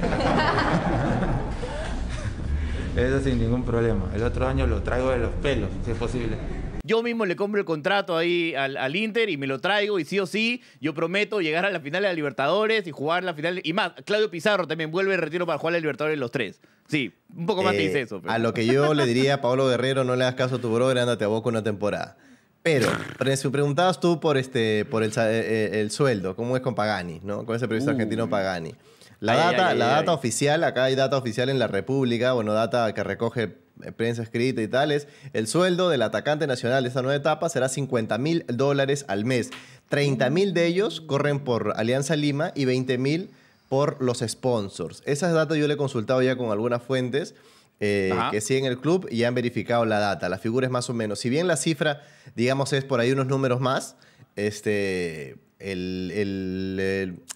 eso 2.96 3.20
sin 3.20 3.38
ningún 3.38 3.64
problema. 3.64 4.10
El 4.14 4.22
otro 4.22 4.46
año 4.48 4.66
lo 4.66 4.82
traigo 4.82 5.10
de 5.10 5.18
los 5.18 5.30
pelos, 5.42 5.68
si 5.84 5.90
es 5.90 5.96
posible. 5.98 6.36
yo 6.84 7.02
mismo 7.02 7.26
le 7.26 7.34
compro 7.36 7.60
el 7.60 7.64
contrato 7.66 8.16
ahí 8.16 8.54
al, 8.54 8.76
al 8.76 8.94
Inter 8.96 9.28
y 9.30 9.36
me 9.36 9.46
lo 9.46 9.58
traigo 9.58 9.98
y 9.98 10.04
sí 10.04 10.18
o 10.18 10.26
sí, 10.26 10.62
yo 10.80 10.94
prometo 10.94 11.40
llegar 11.40 11.64
a 11.66 11.70
la 11.70 11.80
final 11.80 12.02
de 12.02 12.08
la 12.08 12.14
Libertadores 12.14 12.86
y 12.86 12.90
jugar 12.92 13.24
la 13.24 13.34
final. 13.34 13.60
Y 13.62 13.72
más, 13.74 13.92
Claudio 14.06 14.30
Pizarro 14.30 14.66
también 14.66 14.90
vuelve 14.90 15.12
de 15.12 15.18
retiro 15.18 15.44
para 15.46 15.58
jugar 15.58 15.72
la 15.74 15.80
Libertadores 15.80 16.18
los 16.18 16.30
tres. 16.30 16.60
Sí, 16.88 17.12
un 17.36 17.44
poco 17.46 17.62
más 17.62 17.72
te 17.74 17.82
Eh, 17.84 17.88
dice 17.88 18.00
eso. 18.02 18.20
pero- 18.22 18.32
A 18.32 18.38
lo 18.38 18.54
que 18.54 18.64
yo 18.66 18.94
le 18.94 19.04
diría 19.06 19.34
a 19.34 19.40
Pablo 19.42 19.68
Guerrero, 19.68 20.04
no 20.04 20.16
le 20.16 20.24
hagas 20.24 20.36
caso 20.36 20.56
a 20.56 20.60
tu 20.60 20.72
brother, 20.74 20.98
ándate 20.98 21.24
a 21.24 21.28
Boca 21.28 21.48
una 21.50 21.62
temporada. 21.62 22.16
Pero, 22.64 22.88
si 23.36 23.48
preguntabas 23.50 24.00
tú 24.00 24.20
por, 24.20 24.38
este, 24.38 24.86
por 24.86 25.02
el, 25.02 25.12
sa- 25.12 25.30
eh, 25.30 25.40
eh, 25.74 25.80
el 25.82 25.90
sueldo, 25.90 26.34
¿cómo 26.34 26.56
es 26.56 26.62
con 26.62 26.74
Pagani? 26.74 27.20
¿no? 27.22 27.44
Con 27.44 27.54
ese 27.56 27.68
periodista 27.68 27.90
Uh. 27.92 27.94
argentino 27.94 28.30
Pagani. 28.30 28.74
La 29.20 29.32
Ay, 29.34 29.38
data, 29.38 29.68
ay, 29.68 29.78
la 29.78 29.88
ay, 29.90 30.00
data 30.00 30.12
oficial, 30.14 30.64
acá 30.64 30.84
hay 30.84 30.94
data 30.94 31.18
oficial 31.18 31.50
en 31.50 31.58
la 31.58 31.66
República, 31.66 32.32
bueno, 32.32 32.54
data 32.54 32.92
que 32.94 33.04
recoge 33.04 33.42
eh, 33.82 33.92
prensa 33.92 34.22
escrita 34.22 34.62
y 34.62 34.68
tales. 34.68 35.08
El 35.34 35.46
sueldo 35.46 35.90
del 35.90 36.00
atacante 36.00 36.46
nacional 36.46 36.84
de 36.84 36.88
esta 36.88 37.02
nueva 37.02 37.16
etapa 37.16 37.50
será 37.50 37.68
50 37.68 38.16
mil 38.16 38.46
dólares 38.48 39.04
al 39.08 39.26
mes. 39.26 39.50
30 39.90 40.30
mil 40.30 40.54
de 40.54 40.64
ellos 40.66 41.02
corren 41.02 41.40
por 41.40 41.74
Alianza 41.76 42.16
Lima 42.16 42.50
y 42.54 42.64
20 42.64 42.96
mil 42.96 43.28
por 43.68 44.00
los 44.02 44.20
sponsors. 44.26 45.02
Esas 45.04 45.34
datos 45.34 45.58
yo 45.58 45.68
le 45.68 45.74
he 45.74 45.76
consultado 45.76 46.22
ya 46.22 46.36
con 46.36 46.50
algunas 46.50 46.82
fuentes 46.82 47.34
eh, 47.80 48.12
que 48.30 48.40
siguen 48.40 48.64
el 48.66 48.78
club 48.78 49.06
y 49.10 49.24
han 49.24 49.34
verificado 49.34 49.84
la 49.84 49.98
data. 49.98 50.28
La 50.28 50.38
figura 50.38 50.66
es 50.66 50.70
más 50.72 50.88
o 50.90 50.94
menos. 50.94 51.18
Si 51.18 51.28
bien 51.30 51.46
la 51.46 51.56
cifra, 51.56 52.02
digamos, 52.36 52.72
es 52.72 52.84
por 52.84 53.00
ahí 53.00 53.12
unos 53.12 53.26
números 53.26 53.60
más, 53.60 53.96
este, 54.36 55.36
el- 55.58 56.10
el- 56.14 56.80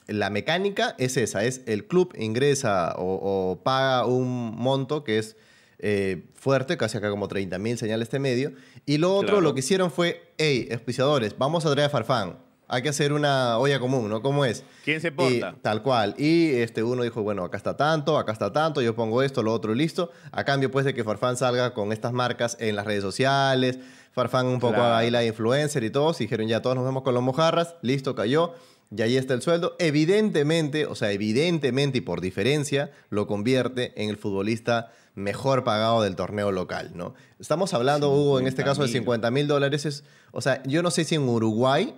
el- 0.06 0.18
la 0.18 0.30
mecánica 0.30 0.94
es 0.98 1.16
esa. 1.16 1.44
Es 1.44 1.62
el 1.66 1.86
club 1.86 2.14
ingresa 2.18 2.94
o, 2.96 3.50
o 3.52 3.62
paga 3.62 4.04
un 4.06 4.54
monto 4.56 5.04
que 5.04 5.18
es 5.18 5.36
eh, 5.80 6.24
fuerte, 6.34 6.76
casi 6.76 6.98
acá 6.98 7.08
como 7.08 7.28
30 7.28 7.56
mil 7.58 7.78
señales 7.78 8.06
este 8.06 8.18
medio. 8.18 8.52
Y 8.84 8.98
lo 8.98 9.14
otro, 9.14 9.28
Claro. 9.28 9.40
lo 9.42 9.54
que 9.54 9.60
hicieron 9.60 9.92
fue, 9.92 10.32
hey, 10.36 10.68
auspiciadores, 10.72 11.38
vamos 11.38 11.64
a 11.66 11.70
traer 11.72 11.86
a 11.86 11.90
Farfán. 11.90 12.36
Hay 12.68 12.82
que 12.82 12.90
hacer 12.90 13.12
una 13.14 13.58
olla 13.58 13.80
común, 13.80 14.08
¿no? 14.10 14.20
¿Cómo 14.22 14.44
es? 14.44 14.62
¿Quién 14.84 15.00
se 15.00 15.08
Y- 15.08 15.10
porta? 15.10 15.54
tal 15.62 15.82
cual. 15.82 16.14
Y 16.18 16.50
este, 16.56 16.82
uno 16.82 17.02
dijo, 17.02 17.22
bueno, 17.22 17.42
acá 17.44 17.56
está 17.56 17.76
tanto, 17.76 18.18
acá 18.18 18.32
está 18.32 18.52
tanto, 18.52 18.82
yo 18.82 18.94
pongo 18.94 19.22
esto, 19.22 19.42
lo 19.42 19.52
otro 19.54 19.72
y 19.72 19.76
listo. 19.78 20.10
A 20.32 20.44
cambio, 20.44 20.70
pues, 20.70 20.84
de 20.84 20.92
que 20.94 21.02
Farfán 21.02 21.36
salga 21.38 21.72
con 21.72 21.92
estas 21.92 22.12
marcas 22.12 22.56
en 22.60 22.76
las 22.76 22.84
redes 22.84 23.02
sociales. 23.02 23.78
Farfán 24.12 24.46
un 24.46 24.58
poco 24.60 24.74
Claro. 24.74 24.84
haga 24.88 24.98
ahí 24.98 25.10
la 25.10 25.24
influencer 25.24 25.82
y 25.84 25.90
todos. 25.90 26.20
Y 26.20 26.24
dijeron, 26.24 26.46
ya 26.46 26.60
todos 26.60 26.76
nos 26.76 26.84
vemos 26.84 27.02
con 27.02 27.14
los 27.14 27.22
mojarras. 27.22 27.74
Listo, 27.82 28.14
cayó. 28.14 28.52
Y 28.94 29.02
ahí 29.02 29.16
está 29.16 29.34
el 29.34 29.42
sueldo. 29.42 29.76
Evidentemente, 29.78 30.86
o 30.86 30.94
sea, 30.94 31.12
evidentemente 31.12 31.98
y 31.98 32.00
por 32.00 32.20
diferencia, 32.20 32.90
lo 33.10 33.26
convierte 33.26 33.92
en 34.02 34.08
el 34.10 34.16
futbolista 34.16 34.90
mejor 35.14 35.62
pagado 35.64 36.02
del 36.02 36.16
torneo 36.16 36.52
local, 36.52 36.92
¿no? 36.94 37.14
Estamos 37.38 37.74
hablando, 37.74 38.10
Hugo, 38.10 38.38
en 38.40 38.46
este 38.46 38.64
caso 38.64 38.82
de 38.82 38.88
50 38.88 39.30
mil 39.30 39.46
dólares. 39.48 39.84
Es, 39.84 40.04
o 40.32 40.40
sea, 40.40 40.62
yo 40.64 40.82
no 40.82 40.90
sé 40.90 41.04
si 41.04 41.16
en 41.16 41.22
Uruguay 41.28 41.94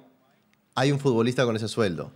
hay 0.75 0.93
un 0.93 0.99
futbolista 0.99 1.45
con 1.45 1.57
ese 1.57 1.69
sueldo. 1.69 2.13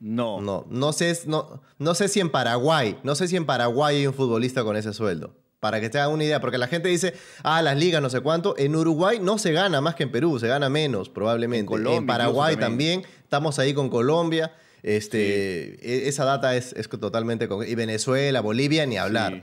No. 0.00 0.40
No, 0.40 0.66
no 0.70 0.92
sé, 0.92 1.18
no, 1.26 1.60
no 1.78 1.94
sé 1.94 2.08
si 2.08 2.20
en 2.20 2.30
Paraguay, 2.30 2.98
no 3.02 3.14
sé 3.14 3.28
si 3.28 3.36
en 3.36 3.44
Paraguay 3.46 3.96
hay 3.96 4.06
un 4.06 4.14
futbolista 4.14 4.64
con 4.64 4.76
ese 4.76 4.92
sueldo. 4.94 5.34
Para 5.60 5.78
que 5.78 5.90
te 5.90 5.98
hagan 5.98 6.14
una 6.14 6.24
idea, 6.24 6.40
porque 6.40 6.56
la 6.56 6.68
gente 6.68 6.88
dice, 6.88 7.12
ah, 7.42 7.60
las 7.60 7.76
ligas, 7.76 8.00
no 8.00 8.08
sé 8.08 8.20
cuánto. 8.22 8.54
En 8.56 8.74
Uruguay 8.74 9.18
no 9.20 9.36
se 9.36 9.52
gana 9.52 9.82
más 9.82 9.94
que 9.94 10.04
en 10.04 10.10
Perú, 10.10 10.38
se 10.40 10.48
gana 10.48 10.70
menos 10.70 11.10
probablemente. 11.10 11.60
En 11.60 11.66
Colombia 11.66 11.98
En 11.98 12.06
Paraguay 12.06 12.56
también. 12.56 13.02
estamos 13.22 13.58
ahí 13.58 13.74
con 13.74 13.90
Colombia. 13.90 14.54
Este, 14.82 15.74
e- 15.86 16.08
Esa 16.08 16.24
data 16.24 16.56
es, 16.56 16.72
es 16.72 16.88
totalmente... 16.88 17.46
con- 17.46 17.68
Y 17.68 17.74
Venezuela, 17.74 18.40
Bolivia, 18.40 18.86
ni 18.86 18.96
hablar. 18.96 19.34
Sí. 19.34 19.42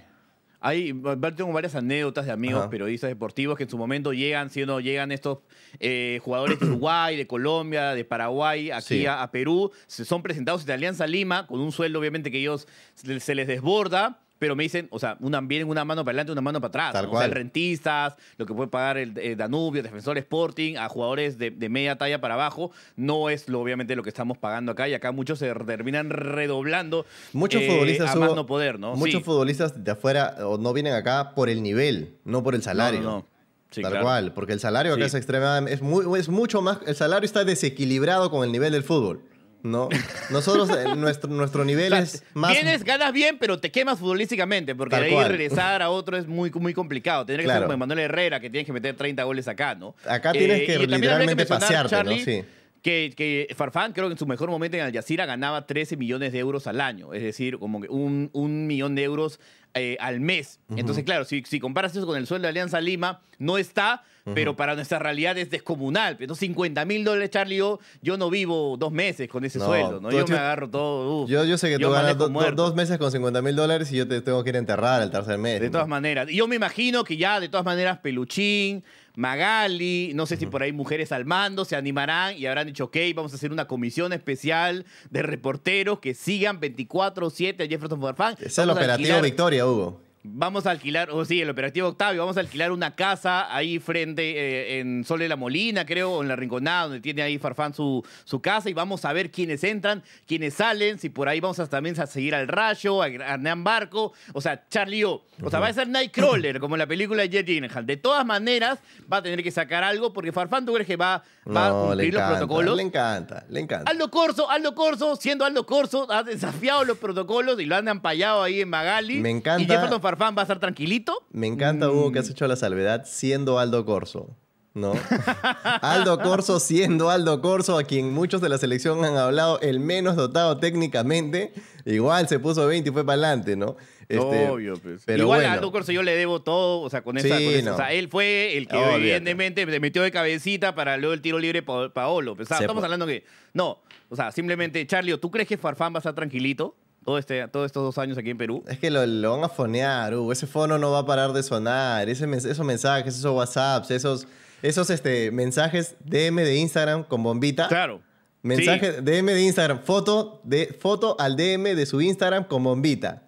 Hay, 0.68 0.94
tengo 1.38 1.54
varias 1.54 1.76
anécdotas 1.76 2.26
de 2.26 2.32
amigos 2.34 2.62
Ajá. 2.62 2.70
periodistas 2.70 3.10
deportivos 3.10 3.56
que 3.58 3.64
en 3.64 3.70
su 3.70 3.78
momento 3.78 4.12
llegan, 4.12 4.50
siendo 4.50 4.80
llegan 4.82 5.14
estos 5.14 5.40
eh, 5.80 6.20
jugadores 6.24 6.60
de 6.60 6.66
Uruguay, 6.68 7.16
de 7.16 7.26
Colombia, 7.26 7.94
de 7.94 8.04
Paraguay, 8.04 8.72
aquí 8.72 9.00
Sí. 9.00 9.06
a, 9.06 9.24
a 9.24 9.32
Perú, 9.32 9.72
se 9.86 10.04
son 10.04 10.22
presentados 10.22 10.66
de 10.66 10.74
Alianza 10.74 11.08
Lima 11.08 11.48
con 11.48 11.62
un 11.62 11.72
sueldo 11.72 12.00
obviamente 12.00 12.32
que 12.32 12.40
ellos 12.40 12.68
se 12.96 13.34
les 13.36 13.48
desborda. 13.48 14.20
Pero 14.40 14.56
me 14.56 14.64
dicen, 14.64 14.88
o 14.92 15.00
sea, 15.00 15.18
una, 15.20 15.42
vienen 15.42 15.68
una 15.68 15.84
mano 15.86 16.04
para 16.06 16.12
adelante 16.14 16.32
y 16.32 16.34
una 16.34 16.42
mano 16.42 16.62
para 16.62 16.70
atrás. 16.70 16.94
Tal 16.94 17.06
¿no? 17.06 17.10
O 17.10 17.14
cual. 17.14 17.32
rentistas, 17.32 18.16
lo 18.38 18.46
que 18.46 18.54
puede 18.54 18.70
pagar 18.70 18.98
el, 18.98 19.18
eh, 19.18 19.36
Danubio, 19.36 19.82
Defensor 19.82 20.18
Sporting, 20.18 20.76
a 20.78 20.88
jugadores 20.90 21.38
de, 21.38 21.52
de 21.52 21.70
media 21.70 21.98
talla 21.98 22.22
para 22.22 22.36
abajo, 22.36 22.72
no 22.96 23.30
es 23.30 23.50
lo, 23.50 23.60
obviamente 23.62 23.96
lo 23.96 24.04
que 24.04 24.10
estamos 24.10 24.38
pagando 24.38 24.72
acá. 24.72 24.88
Y 24.88 24.94
acá 24.94 25.12
muchos 25.12 25.40
se 25.40 25.54
terminan 25.54 26.10
redoblando 26.10 27.06
Muchos 27.34 27.62
eh, 27.62 27.68
futbolistas... 27.70 28.16
a 28.16 28.20
no 28.20 28.46
poder, 28.46 28.80
¿no? 28.80 28.96
Muchos 28.96 29.20
Sí. 29.20 29.24
futbolistas 29.24 29.84
de 29.84 29.92
afuera 29.92 30.36
o 30.46 30.58
no 30.58 30.74
vienen 30.74 30.94
acá 30.94 31.34
por 31.36 31.50
el 31.50 31.64
nivel, 31.64 32.14
no 32.26 32.44
por 32.44 32.56
el 32.56 32.62
salario. 32.62 33.02
No, 33.02 33.06
no, 33.10 33.16
no. 33.18 33.26
Sí, 33.70 33.82
Tal 33.82 33.92
claro. 33.92 34.06
cual, 34.06 34.34
porque 34.34 34.54
el 34.54 34.60
salario 34.62 34.94
acá 34.94 35.02
Sí. 35.04 35.08
es 35.08 35.14
extremadamente, 35.16 35.74
es, 35.74 35.82
muy, 35.82 36.18
es 36.20 36.30
mucho 36.30 36.62
más, 36.62 36.80
el 36.88 36.96
salario 36.96 37.26
está 37.26 37.44
desequilibrado 37.44 38.32
con 38.32 38.46
el 38.46 38.52
nivel 38.54 38.72
del 38.72 38.84
fútbol, 38.84 39.22
¿no? 39.64 39.90
Nosotros, 40.30 40.70
eh, 40.70 40.96
nuestro, 40.96 41.30
nuestro 41.30 41.66
nivel 41.66 41.94
O 41.94 41.96
sea, 41.96 42.04
es 42.04 42.24
más... 42.34 42.52
Vienes, 42.52 42.84
ganas 42.84 43.14
bien, 43.14 43.38
pero 43.40 43.60
te 43.60 43.72
quemas 43.72 44.00
futbolísticamente, 44.00 44.76
porque 44.76 44.96
de 44.96 45.06
ahí 45.06 45.14
cual. 45.14 45.30
regresar 45.30 45.82
a 45.82 45.90
otro 45.90 46.18
es 46.18 46.28
muy, 46.28 46.52
muy 46.52 46.74
complicado. 46.74 47.26
Tendría 47.26 47.48
que 47.48 47.54
ser 47.54 47.64
como 47.64 47.78
Manuel 47.78 48.00
Herrera, 48.00 48.40
que 48.40 48.50
tienes 48.50 48.66
que 48.66 48.74
meter 48.74 48.96
30 48.96 49.24
goles 49.24 49.48
acá, 49.48 49.76
¿no? 49.76 49.96
Eh, 50.06 50.10
Acá 50.10 50.32
tienes 50.32 50.62
que 50.62 50.74
también 50.74 50.94
habría 50.94 51.10
literalmente 51.20 51.46
pasearte, 51.46 52.04
¿no? 52.04 52.12
Sí. 52.18 52.44
Que, 52.82 53.12
que 53.18 53.54
Farfán, 53.56 53.92
creo 53.92 54.08
que 54.08 54.14
en 54.14 54.18
su 54.18 54.28
mejor 54.28 54.50
momento 54.50 54.78
en 54.78 54.84
Al 54.84 54.94
Jazeera 54.94 55.26
ganaba 55.26 55.66
13 55.66 55.98
millones 55.98 56.32
de 56.32 56.40
euros 56.40 56.68
al 56.68 56.80
año, 56.80 57.14
es 57.14 57.24
decir, 57.24 57.58
como 57.58 57.82
que 57.82 57.90
un, 57.90 58.30
un 58.34 58.68
millón 58.68 58.96
de 58.96 59.04
euros 59.04 59.40
eh, 59.74 59.98
al 60.00 60.20
mes. 60.20 60.60
Entonces, 60.76 61.04
claro, 61.04 61.26
si, 61.26 61.44
si 61.46 61.60
comparas 61.60 61.96
eso 61.96 62.06
con 62.06 62.18
el 62.18 62.28
sueldo 62.28 62.44
de 62.44 62.50
Alianza 62.50 62.80
Lima, 62.80 63.22
no 63.40 63.58
está, 63.58 64.04
pero 64.34 64.56
para 64.56 64.76
nuestra 64.76 65.00
realidad 65.00 65.38
es 65.38 65.50
descomunal. 65.50 66.18
Entonces, 66.20 66.40
50 66.48 66.86
mil 66.86 67.04
dólares, 67.04 67.30
Charlie, 67.30 67.58
yo, 67.58 67.80
yo 68.02 68.18
no 68.18 68.30
vivo 68.30 68.76
dos 68.78 68.92
meses 68.92 69.28
con 69.30 69.46
ese 69.46 69.60
No, 69.60 69.66
sueldo, 69.66 70.00
¿no? 70.02 70.12
Yo 70.12 70.26
me 70.28 70.36
agarro 70.38 70.70
todo. 70.70 71.24
uf. 71.24 71.30
Yo, 71.30 71.44
yo 71.46 71.58
sé 71.58 71.68
que 71.68 71.80
Yo 71.80 71.88
tú 71.90 71.94
ganas 71.94 72.18
do- 72.18 72.30
dos 72.30 72.76
meses 72.76 72.98
con 72.98 73.12
50 73.12 73.42
mil 73.42 73.56
dólares 73.56 73.92
y 73.92 73.98
yo 73.98 74.08
te 74.08 74.22
tengo 74.22 74.44
que 74.44 74.50
ir 74.50 74.56
a 74.56 74.60
enterrar 74.60 75.02
el 75.02 75.12
tercer 75.12 75.38
mes. 75.38 75.60
De 75.60 75.68
¿no? 75.68 75.72
todas 75.74 75.88
maneras. 75.88 76.30
Y 76.30 76.36
yo 76.38 76.48
me 76.48 76.56
imagino 76.56 77.04
que 77.04 77.18
ya, 77.18 77.40
de 77.40 77.50
todas 77.50 77.66
maneras, 77.66 78.00
Peluchín, 78.00 78.84
Magali, 79.16 80.12
no 80.14 80.26
sé 80.28 80.38
si 80.38 80.46
por 80.46 80.62
ahí 80.62 80.72
mujeres 80.72 81.12
al 81.12 81.26
mando 81.26 81.66
se 81.66 81.76
animarán 81.76 82.38
y 82.38 82.46
habrán 82.46 82.68
dicho, 82.68 82.86
ok, 82.86 82.98
vamos 83.16 83.34
a 83.34 83.36
hacer 83.36 83.52
una 83.52 83.66
comisión 83.66 84.14
especial 84.14 84.86
de 85.10 85.22
reporteros 85.24 86.00
que 86.00 86.14
sigan 86.14 86.60
24-7 86.62 87.66
a 87.66 87.68
Jefferson 87.68 88.00
Farfán. 88.00 88.36
Ese 88.36 88.46
es 88.46 88.58
el 88.60 88.70
operativo 88.70 89.10
alquilar- 89.16 89.24
Victoria, 89.24 89.66
Hugo. 89.66 90.02
Vamos 90.30 90.66
a 90.66 90.72
alquilar, 90.72 91.10
o 91.12 91.24
sí, 91.26 91.42
el 91.42 91.50
operativo 91.50 91.88
Octavio, 91.88 92.22
vamos 92.22 92.38
a 92.38 92.42
alquilar 92.42 92.72
una 92.72 92.96
casa 92.96 93.54
ahí 93.56 93.80
frente, 93.80 94.22
eh, 94.38 94.80
en 94.80 95.04
Sol 95.06 95.20
de 95.20 95.30
la 95.30 95.36
Molina, 95.36 95.86
creo, 95.86 96.12
o 96.12 96.22
en 96.22 96.28
la 96.28 96.36
Rinconada, 96.36 96.84
donde 96.84 97.00
tiene 97.00 97.22
ahí 97.22 97.38
Farfán 97.38 97.74
su, 97.74 98.06
su 98.26 98.42
casa, 98.42 98.70
y 98.70 98.74
vamos 98.74 99.06
a 99.06 99.14
ver 99.14 99.32
quiénes 99.32 99.64
entran, 99.64 100.04
quiénes 100.28 100.56
salen, 100.56 101.00
si 101.00 101.10
por 101.10 101.30
ahí 101.30 101.40
vamos 101.40 101.60
a 101.60 101.68
también 101.68 102.00
a 102.00 102.06
seguir 102.08 102.36
al 102.36 102.48
Rayo, 102.48 103.02
a 103.02 103.08
Hernán 103.08 103.64
Barco, 103.64 104.14
o 104.34 104.42
sea, 104.42 104.68
Charlie 104.70 105.04
O. 105.06 105.24
O 105.42 105.50
sea, 105.50 105.60
va 105.60 105.68
a 105.68 105.74
ser 105.74 105.88
Nightcrawler, 105.88 106.60
como 106.60 106.76
en 106.76 106.80
la 106.80 106.88
película 106.88 107.22
de 107.24 107.30
Jet 107.30 107.46
Gyllenhaal. 107.46 107.86
De 107.86 107.96
todas 107.98 108.26
maneras, 108.26 108.80
va 109.12 109.18
a 109.18 109.22
tener 109.24 109.42
que 109.44 109.52
sacar 109.52 109.84
algo, 109.84 110.12
porque 110.12 110.32
Farfán, 110.32 110.66
¿tú 110.66 110.74
crees 110.74 110.88
que 110.88 110.96
va, 110.98 111.24
va 111.48 111.68
a 111.68 111.70
No, 111.70 111.82
le 111.84 111.88
cumplir 111.90 112.14
los 112.16 112.22
encanta, 112.24 112.38
protocolos? 112.40 112.76
le 112.78 112.84
encanta, 112.84 113.46
le 113.50 113.60
encanta. 113.62 113.90
Aldo 113.92 114.12
Corso, 114.12 114.50
Aldo 114.50 114.76
Corso, 114.76 115.16
siendo 115.16 115.46
Aldo 115.46 115.66
Corso, 115.66 116.12
ha 116.12 116.24
desafiado 116.24 116.84
los 116.84 116.98
protocolos 116.98 117.60
y 117.60 117.66
lo 117.66 117.76
han 117.76 117.88
ampallado 117.88 118.44
ahí 118.44 118.62
en 118.62 118.70
Magali. 118.70 119.22
Me 119.22 119.30
encanta. 119.30 119.62
Y 119.62 119.66
Jefferson 119.68 120.02
Farfán 120.02 120.17
va 120.20 120.34
a 120.36 120.42
estar 120.42 120.60
tranquilito. 120.60 121.24
Me 121.32 121.48
encanta, 121.48 121.90
Hugo, 121.90 122.10
Mm. 122.10 122.14
que 122.14 122.20
has 122.20 122.30
hecho 122.30 122.48
la 122.48 122.56
salvedad 122.56 123.04
siendo 123.06 123.60
Aldo 123.60 123.86
Corso. 123.86 124.36
¿No? 124.74 124.94
Aldo 125.82 126.20
Corso 126.22 126.60
siendo 126.60 127.10
Aldo 127.10 127.42
Corso, 127.42 127.80
a 127.80 127.84
quien 127.84 128.14
muchos 128.14 128.42
de 128.42 128.50
la 128.50 128.60
selección 128.60 129.04
han 129.06 129.18
hablado, 129.18 129.60
el 129.62 129.80
menos 129.80 130.16
dotado 130.16 130.58
técnicamente, 130.60 131.52
igual 131.86 132.28
se 132.28 132.38
puso 132.40 132.68
20 132.68 132.90
y 132.90 132.94
fue 132.94 133.04
para 133.04 133.14
adelante, 133.24 133.56
¿no? 133.56 133.76
Este, 134.08 134.50
Obvio, 134.50 134.78
pues. 134.78 135.02
Pero 135.06 135.24
Igual 135.24 135.40
bueno. 135.40 135.50
a 135.52 135.54
Aldo 135.56 135.72
Corso 135.72 135.92
yo 135.92 136.04
le 136.04 136.16
debo 136.16 136.44
todo, 136.44 136.82
o 136.82 136.90
sea, 136.92 137.02
con 137.04 137.18
esa. 137.18 137.38
Sí, 137.38 137.46
con 137.46 137.54
esa- 137.56 137.70
no. 137.70 137.74
O 137.74 137.78
sea, 137.78 137.92
él 137.92 138.08
fue 138.08 138.56
el 138.56 138.68
que 138.68 138.78
evidentemente 138.96 139.66
se 139.66 139.80
metió 139.80 140.04
de 140.04 140.12
cabecita 140.12 140.76
para 140.76 140.96
luego 140.98 141.14
el 141.14 141.22
tiro 141.22 141.40
libre 141.40 141.64
pa 141.64 141.92
Paolo. 141.92 142.36
pues, 142.36 142.46
O 142.46 142.50
sea, 142.50 142.58
Se 142.58 142.64
estamos 142.64 142.84
hablando 142.84 143.06
que. 143.08 143.26
No, 143.54 143.80
o 144.10 144.16
sea, 144.16 144.32
simplemente, 144.32 144.86
Charlie, 144.86 145.18
¿tú 145.18 145.32
crees 145.32 145.48
que 145.48 145.58
Farfán 145.58 145.92
va 145.92 145.98
a 145.98 146.00
estar 146.02 146.14
tranquilito 146.14 146.76
todo 147.08 147.18
este, 147.18 147.48
todos 147.48 147.68
estos 147.68 147.84
dos 147.84 147.98
años 148.00 148.18
aquí 148.18 148.32
en 148.32 148.38
Perú? 148.38 148.66
Es 148.68 148.80
que 148.80 148.92
lo, 148.92 149.06
lo 149.06 149.32
van 149.32 149.46
a 149.46 149.48
fonear, 149.48 150.14
Hugo. 150.14 150.34
Ese 150.34 150.46
fono 150.46 150.78
no 150.78 150.92
va 150.92 151.00
a 151.00 151.06
parar 151.06 151.32
de 151.32 151.42
sonar. 151.42 152.10
Ese, 152.10 152.30
esos 152.36 152.66
mensajes, 152.66 153.18
esos 153.18 153.32
WhatsApps, 153.34 153.92
esos, 153.92 154.28
esos 154.62 154.90
este, 154.90 155.32
mensajes 155.32 155.96
DM 156.04 156.36
de 156.44 156.58
Instagram 156.58 157.06
con 157.06 157.24
bombita. 157.24 157.70
Claro. 157.70 158.02
Mensaje 158.42 159.02
DM 159.02 159.26
de 159.28 159.42
Instagram, 159.42 159.80
foto, 159.84 160.42
de, 160.44 160.78
foto 160.78 161.16
al 161.18 161.38
DM 161.38 161.76
de 161.78 161.86
su 161.86 162.02
Instagram 162.02 162.44
con 162.44 162.62
bombita. 162.66 163.24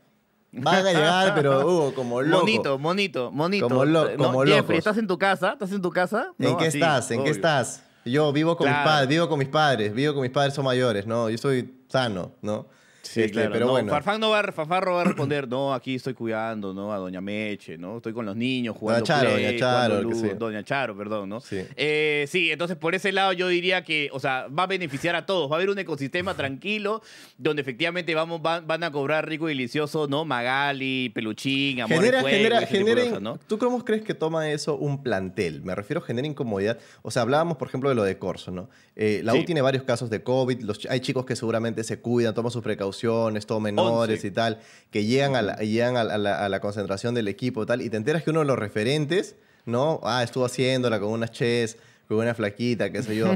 Van 0.51 0.86
a 0.86 0.91
llegar, 0.91 1.33
pero 1.36 1.62
Hugo, 1.65 1.93
como 1.93 2.21
loco. 2.21 2.43
Monito, 2.43 2.77
monito, 2.79 3.31
monito. 3.31 3.69
Como 3.69 3.86
lo- 3.86 4.12
No, 4.17 4.25
como 4.25 4.39
Jeffrey, 4.41 4.57
locos. 4.57 4.75
¿estás 4.75 4.98
en 4.98 5.07
tu 5.07 5.17
casa? 5.17 5.53
¿Estás 5.53 5.71
en 5.71 5.81
tu 5.81 5.89
casa? 5.89 6.33
¿En 6.38 6.51
No, 6.51 6.57
qué 6.57 6.67
así, 6.67 6.79
estás? 6.79 7.12
¿En 7.12 7.19
qué 7.19 7.21
obvio. 7.21 7.31
estás? 7.31 7.83
Yo 8.03 8.33
vivo 8.33 8.57
con 8.57 8.67
mis 8.67 8.74
Claro. 8.75 8.89
padres, 8.89 9.07
vivo 9.07 9.29
con 9.29 9.39
mis 9.39 9.48
padres, 9.48 9.93
vivo 9.93 10.13
con 10.13 10.21
mis 10.24 10.31
padres, 10.31 10.53
son 10.53 10.65
mayores, 10.65 11.07
¿no? 11.07 11.29
Yo 11.29 11.36
estoy 11.36 11.74
sano, 11.88 12.33
¿no? 12.41 12.67
Sí, 13.01 13.22
Este, 13.22 13.32
claro, 13.32 13.51
pero 13.53 13.65
no, 13.65 13.72
bueno. 13.72 13.89
Farfán 13.91 14.20
no 14.20 14.29
va, 14.29 14.39
a- 14.39 14.51
Farfán 14.51 14.82
va 14.88 15.01
a 15.01 15.03
responder, 15.06 15.48
no, 15.48 15.74
aquí 15.74 15.96
estoy 15.96 16.13
cuidando, 16.13 16.74
¿no? 16.74 16.91
A 16.94 16.98
Doña 16.98 17.22
Meche, 17.22 17.77
¿no? 17.77 17.98
Estoy 17.98 18.13
con 18.13 18.25
los 18.25 18.36
niños 18.36 18.75
jugando 18.77 19.06
Charo, 19.06 19.29
Play, 19.32 19.46
Doña 19.46 19.58
Charo, 19.60 19.96
que 19.98 20.01
Ludo, 20.03 20.15
sí. 20.15 20.29
Doña 20.38 20.63
Charo, 20.63 20.98
perdón, 20.98 21.29
¿no? 21.29 21.39
Sí. 21.39 21.62
Eh, 21.75 22.25
sí, 22.27 22.51
entonces 22.51 22.77
por 22.77 22.94
ese 22.96 23.12
lado 23.12 23.32
yo 23.34 23.48
diría 23.48 23.84
que, 23.84 24.10
o 24.12 24.20
sea, 24.20 24.48
va 24.48 24.63
a 24.63 24.68
beneficiar 24.68 25.15
a 25.15 25.25
todos. 25.25 25.50
Va 25.50 25.56
a 25.56 25.58
haber 25.58 25.70
un 25.70 25.79
ecosistema 25.79 26.34
tranquilo 26.36 27.01
donde 27.38 27.62
efectivamente 27.62 28.13
vamos, 28.15 28.41
van, 28.41 28.68
van 28.68 28.84
a 28.84 28.91
cobrar 28.91 29.27
rico 29.27 29.48
y 29.50 29.53
delicioso, 29.53 30.08
¿no? 30.08 30.25
Magali, 30.25 31.10
Peluchín, 31.15 31.82
Amor 31.82 31.98
Genera, 31.98 32.18
y 32.20 32.22
Fuego, 32.22 32.38
genera, 32.38 32.62
genera- 32.68 33.03
cosas, 33.03 33.22
¿no? 33.22 33.39
¿Tú 33.48 33.58
cómo 33.58 33.84
crees 33.86 34.03
que 34.03 34.13
toma 34.13 34.50
eso 34.51 34.75
un 34.75 35.03
plantel? 35.03 35.62
Me 35.63 35.74
refiero, 35.74 36.01
genera 36.01 36.27
incomodidad. 36.27 36.77
O 37.01 37.12
sea, 37.12 37.22
hablábamos, 37.22 37.58
por 37.58 37.68
ejemplo, 37.70 37.89
de 37.89 37.96
lo 37.96 38.03
de 38.03 38.18
Corso, 38.18 38.51
¿no? 38.51 38.70
Eh, 38.96 39.22
la 39.24 39.34
U 39.34 39.44
tiene 39.46 39.62
varios 39.62 39.84
casos 39.84 40.10
de 40.10 40.22
COVID. 40.24 40.62
los 40.63 40.86
hay 40.89 41.00
chicos 41.00 41.25
que 41.25 41.36
seguramente 41.36 41.84
se 41.84 42.00
cuidan, 42.01 42.34
toman 42.34 42.51
sus 42.51 42.62
precauciones, 42.62 42.88
todos 42.91 43.62
menores 43.62 44.17
Once. 44.17 44.27
y 44.27 44.31
tal, 44.31 44.60
que 44.91 45.05
llegan, 45.05 45.36
a 45.36 45.41
la, 45.41 45.55
llegan 45.58 45.98
a, 45.98 46.03
la, 46.03 46.13
a 46.13 46.17
la- 46.17 46.46
a 46.46 46.50
la 46.50 46.60
concentración 46.60 47.13
del 47.15 47.27
equipo 47.27 47.63
y 47.63 47.65
tal, 47.65 47.81
y 47.81 47.89
te 47.89 47.98
enteras 47.98 48.24
que 48.24 48.29
uno 48.31 48.39
de 48.41 48.46
los 48.46 48.58
referentes, 48.60 49.36
¿no? 49.65 50.00
Ah, 50.03 50.24
estuvo 50.24 50.46
haciéndola 50.46 51.00
con 51.00 51.10
unas 51.10 51.31
ches, 51.31 51.77
con 52.08 52.17
una 52.17 52.34
flaquita, 52.34 52.91
qué 52.91 53.03
sé 53.03 53.15
yo. 53.15 53.34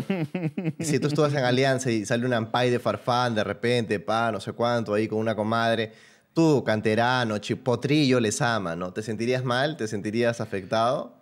Y 0.79 0.83
si 0.85 0.99
tú 0.99 1.07
estuvas 1.07 1.33
en 1.33 1.43
Alianza 1.43 1.91
y 1.91 2.05
sale 2.05 2.25
un 2.25 2.33
ampay 2.33 2.69
de 2.71 2.79
farfán 2.79 3.35
de 3.35 3.43
repente, 3.43 3.99
pa, 3.99 4.31
no 4.31 4.39
sé 4.39 4.51
cuánto, 4.53 4.93
ahí 4.95 5.07
con 5.07 5.19
una 5.19 5.35
comadre, 5.35 5.91
tú, 6.33 6.63
canterano, 6.63 7.37
chipotrillo, 7.37 8.19
les 8.19 8.41
ama, 8.41 8.75
¿no? 8.75 8.91
¿Te 8.91 9.03
sentirías 9.03 9.43
mal? 9.43 9.77
¿Te 9.77 9.87
sentirías 9.87 10.41
afectado? 10.41 11.13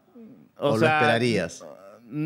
¿O, 0.57 0.77
lo 0.77 0.85
esperarías? 0.85 1.65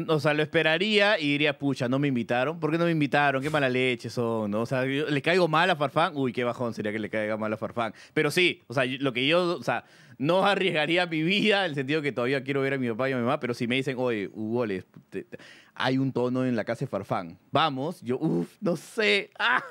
O 0.07 0.19
sea, 0.19 0.33
lo 0.33 0.41
esperaría 0.43 1.19
y 1.19 1.29
diría, 1.33 1.57
pucha, 1.57 1.87
no 1.87 1.99
me 1.99 2.07
invitaron. 2.07 2.59
¿Por 2.59 2.71
qué 2.71 2.77
no 2.77 2.85
me 2.85 2.91
invitaron? 2.91 3.41
Qué 3.43 3.49
mala 3.49 3.69
leche 3.69 4.09
son, 4.09 4.49
¿no? 4.51 4.61
O 4.61 4.65
sea, 4.65 4.85
yo- 4.85 5.07
¿le 5.09 5.21
caigo 5.21 5.47
mal 5.47 5.69
a 5.69 5.75
Farfán? 5.75 6.13
Uy, 6.15 6.33
qué 6.33 6.43
bajón 6.43 6.73
sería 6.73 6.91
que 6.91 6.99
le 6.99 7.09
caiga 7.09 7.37
mal 7.37 7.53
a 7.53 7.57
Farfán. 7.57 7.93
Pero 8.13 8.31
sí, 8.31 8.63
o 8.67 8.73
sea, 8.73 8.83
lo 8.85 9.13
que 9.13 9.27
yo, 9.27 9.57
o 9.57 9.63
sea, 9.63 9.85
no 10.17 10.45
arriesgaría 10.45 11.05
mi 11.05 11.21
vida 11.23 11.65
en 11.65 11.71
el 11.71 11.75
sentido 11.75 12.01
que 12.01 12.11
todavía 12.11 12.43
quiero 12.43 12.61
ver 12.61 12.73
a 12.73 12.77
mi 12.77 12.87
papá 12.89 13.09
y 13.09 13.13
a 13.13 13.17
mi 13.17 13.21
mamá, 13.23 13.39
pero 13.39 13.53
si 13.53 13.67
me 13.67 13.75
dicen, 13.75 13.95
oye, 13.99 14.29
Hugo, 14.33 14.65
les- 14.65 14.85
te- 15.09 15.23
te- 15.23 15.37
hay 15.75 15.97
un 15.97 16.13
tono 16.13 16.45
en 16.45 16.55
la 16.55 16.63
casa 16.63 16.85
de 16.85 16.87
Farfán, 16.87 17.37
vamos, 17.51 18.01
yo, 18.01 18.17
uff, 18.17 18.49
no 18.61 18.77
sé, 18.77 19.29
ah, 19.37 19.61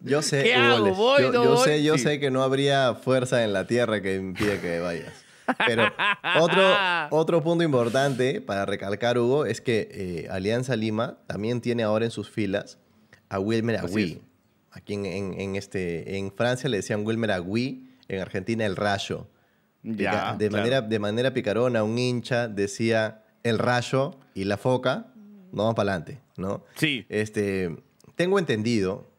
Yo 0.00 0.22
sé, 0.22 0.44
¿Qué 0.44 0.56
Hugo, 0.56 0.62
hago? 0.76 0.86
les- 0.86 0.96
¿Voy, 0.96 1.22
yo, 1.22 1.32
no 1.32 1.44
yo 1.44 1.54
voy? 1.56 1.64
sé, 1.64 1.82
yo 1.82 1.96
Sí. 1.98 2.04
sé 2.04 2.20
que 2.20 2.30
no 2.30 2.42
habría 2.44 2.94
fuerza 2.94 3.42
en 3.42 3.52
la 3.52 3.66
tierra 3.66 4.00
que 4.00 4.14
impide 4.14 4.60
que 4.60 4.78
vayas. 4.78 5.24
Pero 5.66 5.84
otro, 6.40 6.62
otro 7.10 7.42
punto 7.42 7.64
importante 7.64 8.40
para 8.40 8.66
recalcar, 8.66 9.18
Hugo, 9.18 9.46
es 9.46 9.60
que 9.60 9.88
eh, 9.90 10.28
Alianza 10.30 10.76
Lima 10.76 11.18
también 11.26 11.60
tiene 11.60 11.82
ahora 11.82 12.04
en 12.04 12.10
sus 12.10 12.30
filas 12.30 12.78
a 13.28 13.38
Wilmer 13.40 13.76
Agüí. 13.76 14.22
Aquí 14.70 14.94
en, 14.94 15.06
en- 15.06 15.40
en 15.40 15.56
este, 15.56 16.18
en 16.18 16.32
Francia 16.32 16.68
le 16.68 16.78
decían 16.78 17.04
Wilmer 17.06 17.30
Agüí, 17.32 17.88
en 18.08 18.20
Argentina 18.20 18.64
el 18.66 18.76
Rayo. 18.76 19.26
De, 19.82 20.04
Ya, 20.04 20.34
de 20.36 20.48
claro. 20.48 20.62
manera, 20.62 20.80
de 20.82 20.98
manera 20.98 21.32
picarona, 21.32 21.82
un 21.84 21.98
hincha 21.98 22.48
decía 22.48 23.22
el 23.42 23.58
Rayo 23.58 24.18
y 24.34 24.44
la 24.44 24.56
Foca, 24.56 25.06
no 25.52 25.62
vamos 25.62 25.74
para 25.74 25.92
adelante, 25.92 26.20
¿no? 26.36 26.64
Sí. 26.74 27.06
Este, 27.08 27.76
tengo 28.16 28.38
entendido, 28.38 29.10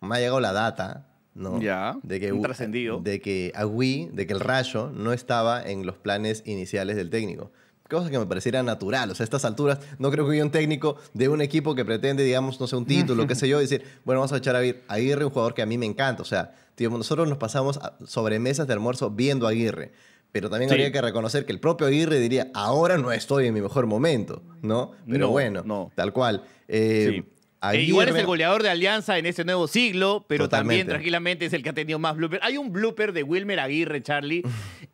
me 0.00 0.16
ha 0.16 0.18
llegado 0.18 0.38
la 0.40 0.52
data, 0.52 1.06
¿no? 1.34 1.60
Ya, 1.60 1.96
De 2.02 2.20
que, 2.20 2.32
un 2.32 2.42
trascendido. 2.42 3.00
De 3.00 3.20
que 3.20 3.52
Agüí, 3.54 4.08
de 4.12 4.26
que 4.26 4.32
el 4.34 4.40
Rayo 4.40 4.90
no 4.94 5.12
estaba 5.12 5.62
en 5.62 5.86
los 5.86 5.96
planes 5.96 6.42
iniciales 6.46 6.96
del 6.96 7.10
técnico. 7.10 7.50
Cosa 7.88 8.10
que 8.10 8.18
me 8.18 8.24
pareciera 8.26 8.62
natural. 8.62 9.10
O 9.10 9.14
sea, 9.14 9.24
a 9.24 9.26
estas 9.26 9.44
alturas 9.44 9.78
no 9.98 10.10
creo 10.10 10.26
que 10.26 10.32
haya 10.34 10.44
un 10.44 10.50
técnico 10.50 10.96
de 11.12 11.28
un 11.28 11.42
equipo 11.42 11.74
que 11.74 11.84
pretende, 11.84 12.22
digamos, 12.24 12.58
no 12.58 12.66
sé, 12.66 12.74
un 12.76 12.86
título, 12.86 13.26
qué 13.26 13.34
sé 13.34 13.48
yo, 13.48 13.58
decir, 13.58 13.82
bueno, 14.04 14.20
vamos 14.20 14.32
a 14.32 14.38
echar 14.38 14.56
a 14.56 14.60
Aguirre, 14.60 14.80
Aguirre, 14.88 15.24
un 15.26 15.30
jugador 15.30 15.52
que 15.52 15.60
a 15.60 15.66
mí 15.66 15.76
me 15.76 15.84
encanta. 15.84 16.22
O 16.22 16.24
sea, 16.24 16.54
tío, 16.74 16.88
nosotros 16.88 17.28
nos 17.28 17.36
pasamos 17.36 17.78
sobre 18.06 18.38
mesas 18.38 18.66
de 18.66 18.72
almuerzo 18.72 19.10
viendo 19.10 19.46
a 19.46 19.50
Aguirre. 19.50 19.92
Pero 20.32 20.48
también 20.48 20.70
Sí. 20.70 20.74
habría 20.74 20.90
que 20.90 21.02
reconocer 21.02 21.44
que 21.44 21.52
el 21.52 21.60
propio 21.60 21.86
Aguirre 21.86 22.18
diría, 22.18 22.50
ahora 22.54 22.96
no 22.96 23.12
estoy 23.12 23.48
en 23.48 23.52
mi 23.54 23.60
mejor 23.60 23.84
momento, 23.86 24.42
¿no? 24.62 24.92
Pero 25.06 25.26
No, 25.26 25.30
bueno, 25.30 25.62
no. 25.62 25.92
tal 25.94 26.14
cual. 26.14 26.44
Eh, 26.68 27.22
Sí. 27.22 27.31
Igual 27.74 28.08
es 28.08 28.16
el 28.16 28.26
goleador 28.26 28.62
de 28.62 28.70
Alianza 28.70 29.18
en 29.18 29.26
este 29.26 29.44
nuevo 29.44 29.68
siglo, 29.68 30.24
pero 30.26 30.48
también 30.48 30.86
tranquilamente 30.86 31.46
es 31.46 31.52
el 31.52 31.62
que 31.62 31.68
ha 31.68 31.72
tenido 31.72 31.98
más 31.98 32.16
blooper. 32.16 32.40
Hay 32.42 32.56
un 32.56 32.72
blooper 32.72 33.12
de 33.12 33.22
Wilmer 33.22 33.60
Aguirre, 33.60 34.02
Charlie, 34.02 34.42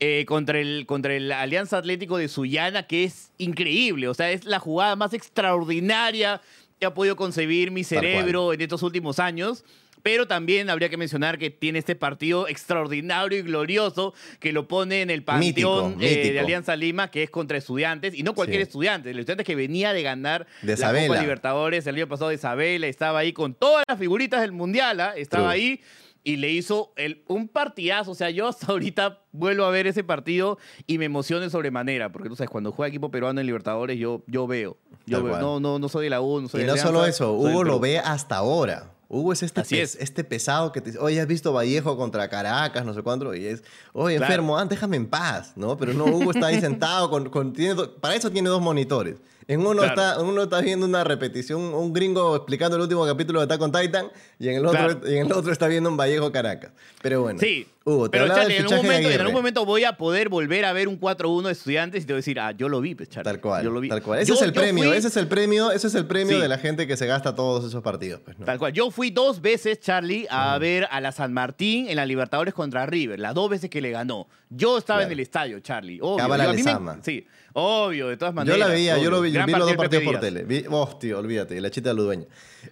eh, 0.00 0.25
contra, 0.26 0.60
el, 0.60 0.84
contra 0.87 1.14
el 1.14 1.32
Alianza 1.32 1.78
Atlético 1.78 2.18
de 2.18 2.28
Sullana, 2.28 2.82
que 2.82 3.04
es 3.04 3.32
increíble. 3.38 4.08
O 4.08 4.14
sea, 4.14 4.30
es 4.30 4.45
la 4.45 4.58
jugada 4.58 4.97
más 4.97 5.14
extraordinaria 5.14 6.43
que 6.78 6.86
ha 6.86 6.95
podido 6.95 7.16
concebir 7.16 7.71
mi 7.71 7.84
cerebro 7.84 8.52
en 8.52 8.60
estos 8.60 8.82
últimos 8.82 9.19
años. 9.19 9.64
Pero 10.02 10.26
también 10.28 10.71
habría 10.71 10.89
que 10.89 10.97
mencionar 10.97 11.39
que 11.39 11.50
tiene 11.50 11.78
este 11.78 11.95
partido 11.97 12.49
extraordinario 12.49 13.39
y 13.39 13.43
glorioso 13.43 14.15
que 14.41 14.52
lo 14.52 14.69
pone 14.69 15.02
en 15.02 15.11
el 15.11 15.23
panteón 15.25 15.97
Mítico, 15.99 16.02
eh, 16.02 16.32
de. 16.32 16.41
Alianza 16.41 16.76
Lima, 16.76 17.11
que 17.11 17.23
es 17.23 17.30
contra 17.30 17.58
estudiantes, 17.58 18.15
y 18.15 18.23
no 18.23 18.34
cualquier 18.34 18.61
Sí. 18.61 18.69
estudiante, 18.69 19.11
el 19.11 19.19
estudiante 19.19 19.45
que 19.45 19.54
venía 19.56 19.93
de 19.93 20.02
ganar 20.02 20.47
De 20.63 20.76
la. 20.76 20.93
Copa 21.06 21.21
Libertadores 21.21 21.87
el 21.87 21.97
año 21.97 22.08
pasado 22.08 22.30
de 22.30 22.37
Isabela, 22.37 22.87
estaba 22.87 23.19
ahí 23.21 23.32
con 23.32 23.54
todas 23.54 23.84
las 23.89 23.99
figuritas 23.99 24.41
del 24.41 24.52
Mundial, 24.52 25.00
¿ah? 25.00 25.13
estaba 25.17 25.52
True. 25.52 25.54
ahí 25.54 25.80
y 26.25 26.37
le 26.37 26.50
hizo 26.50 26.93
el, 26.97 27.23
un 27.28 27.49
partidazo. 27.49 28.11
O 28.11 28.15
sea, 28.15 28.28
yo 28.30 28.49
hasta 28.49 28.67
ahorita 28.73 29.21
vuelvo 29.32 29.65
a 29.65 29.71
ver 29.71 29.87
ese 29.87 30.04
partido 30.04 30.58
y 30.87 30.99
me 30.99 31.06
emociono 31.06 31.43
de 31.43 31.49
sobremanera, 31.50 32.11
porque 32.13 32.28
tú 32.28 32.37
sabes, 32.37 32.50
cuando 32.50 32.71
juega 32.73 32.89
equipo 32.89 33.11
peruano 33.11 33.41
en 33.41 33.47
Libertadores, 33.47 33.99
yo, 33.99 34.23
yo 34.26 34.47
veo. 34.47 34.76
Yo 35.06 35.23
veo. 35.23 35.39
No, 35.39 35.58
no, 35.61 35.78
no 35.78 35.89
soy 35.89 36.04
de 36.04 36.11
la 36.11 36.21
U, 36.21 36.41
no 36.41 36.49
soy 36.49 36.61
Y 36.61 36.65
de 36.65 36.71
no 36.73 36.76
solo 36.76 37.06
eso, 37.06 37.32
Hugo 37.32 37.65
lo 37.65 37.80
ve 37.80 37.99
hasta 37.99 38.37
ahora. 38.37 38.93
Hugo 39.10 39.32
es 39.32 39.42
este, 39.42 39.62
pes- 39.62 39.94
es. 39.94 39.97
este 40.00 40.23
pesado 40.23 40.71
que 40.71 40.80
te 40.82 40.90
dice, 40.90 40.99
oye, 41.02 41.18
has 41.21 41.26
visto 41.26 41.52
Vallejo 41.52 41.97
contra 41.97 42.28
Caracas, 42.28 42.84
no 42.84 42.92
sé 42.92 43.02
cuánto, 43.02 43.34
y 43.34 43.47
es, 43.47 43.62
oye, 43.94 44.16
Claro. 44.18 44.32
enfermo, 44.32 44.58
ah, 44.58 44.64
déjame 44.66 44.97
en 44.99 45.06
paz, 45.06 45.52
¿no? 45.56 45.76
Pero 45.78 45.94
no, 45.94 46.04
Hugo 46.04 46.32
está 46.32 46.47
ahí 46.49 46.60
sentado, 46.60 47.08
con, 47.08 47.30
con- 47.30 47.52
tiene 47.54 47.75
do- 47.75 47.97
para 47.97 48.14
eso 48.14 48.30
tiene 48.30 48.49
dos 48.50 48.60
monitores. 48.60 49.16
En 49.50 49.61
uno, 49.61 49.80
Claro. 49.82 49.89
está, 49.89 50.21
uno 50.23 50.43
está 50.43 50.61
viendo 50.61 50.84
una 50.84 51.04
repetición, 51.04 51.58
un 51.73 51.95
gringo 51.95 52.37
explicando 52.37 52.76
el 52.76 52.82
último 52.82 53.06
capítulo 53.06 53.41
de 53.41 53.45
Attack 53.47 53.63
on 53.63 53.73
Titan, 53.73 54.06
y 54.39 54.49
en 54.50 54.56
el 54.56 54.67
otro, 54.67 54.78
Claro. 54.78 55.00
y 55.11 55.17
en 55.17 55.25
el 55.26 55.32
otro 55.32 55.50
está 55.52 55.67
viendo 55.69 55.89
un 55.89 55.97
Vallejo 55.97 56.30
Caracas. 56.30 56.71
Pero 57.00 57.23
bueno, 57.23 57.41
Sí. 57.41 57.67
Hugo, 57.84 58.11
te 58.11 58.19
Pero 58.19 58.34
Charlie, 58.34 58.56
en 58.56 58.63
algún, 58.65 58.76
momento, 58.76 58.93
en 58.93 59.06
Aguirre. 59.06 59.21
algún 59.23 59.34
momento 59.34 59.65
voy 59.65 59.84
a 59.84 59.97
poder 59.97 60.28
volver 60.28 60.67
a 60.67 60.75
ver 60.75 60.87
un 60.89 60.99
4-1 60.99 61.49
de 61.49 61.52
estudiantes 61.54 62.02
y 62.02 62.06
te 62.06 62.13
voy 62.13 62.19
a 62.19 62.21
decir, 62.21 62.39
ah, 62.39 62.50
yo 62.52 62.69
lo 62.69 62.82
vi, 62.82 62.95
pues, 62.95 63.08
Charlie. 63.08 63.25
Tal 63.25 63.41
cual, 63.41 63.65
Yo 63.65 63.71
lo 63.71 63.80
vi. 63.80 63.89
tal 63.89 64.02
cual. 64.02 64.19
Ese 64.19 64.28
Yo- 64.28 64.34
es 64.34 64.43
el 64.43 64.52
premio, 64.52 64.84
fui- 64.84 64.97
ese 64.99 65.08
es 65.08 65.17
el 65.17 65.26
premio, 65.28 65.71
ese 65.71 65.87
es 65.87 65.95
el 65.95 66.04
premio 66.06 66.37
Sí. 66.37 66.43
de 66.43 66.49
la 66.49 66.58
gente 66.58 66.87
que 66.87 66.99
se 66.99 67.06
gasta 67.06 67.34
todos 67.34 67.65
esos 67.65 67.82
partidos. 67.82 68.21
Pues, 68.23 68.39
¿no? 68.39 68.45
Tal 68.45 68.58
cual. 68.58 68.75
Yo 68.75 68.91
fui 68.91 69.11
dos 69.11 69.41
veces, 69.41 69.80
Charlie, 69.80 70.26
a 70.28 70.58
ver 70.58 70.87
a 70.91 71.00
la 71.00 71.11
San 71.13 71.32
Martín 71.32 71.89
en 71.89 71.97
la 71.97 72.04
Libertadores 72.04 72.52
contra 72.52 72.84
River, 72.84 73.19
las 73.19 73.32
dos 73.32 73.49
veces 73.49 73.71
que 73.71 73.80
le 73.80 73.91
ganó. 73.93 74.28
Yo 74.50 74.76
estaba 74.76 74.99
Claro. 74.99 75.08
en 75.08 75.13
el 75.13 75.21
estadio, 75.21 75.61
Charlie. 75.61 75.99
Obvio. 76.02 76.26
Yo- 76.26 76.34
a 76.34 76.52
mí 76.52 76.63
me-. 76.63 77.02
Sí, 77.02 77.26
obvio, 77.58 78.08
de 78.08 78.16
todas 78.16 78.32
Yo 78.32 78.36
maneras. 78.36 78.58
la 78.60 78.66
veía, 78.68 78.99
yo 78.99 79.10
lo 79.10 79.21
vi, 79.21 79.30
Gran 79.32 79.47
vi 79.47 79.52
los 79.52 79.60
dos 79.66 79.76
partido 79.76 80.00
partidos 80.00 80.14
por 80.14 80.21
tele. 80.21 80.44
Vi, 80.44 80.64
hostia, 80.71 81.18
olvídate, 81.18 81.60
la 81.60 81.71
chita 81.71 81.92
Ludueña. 81.92 82.26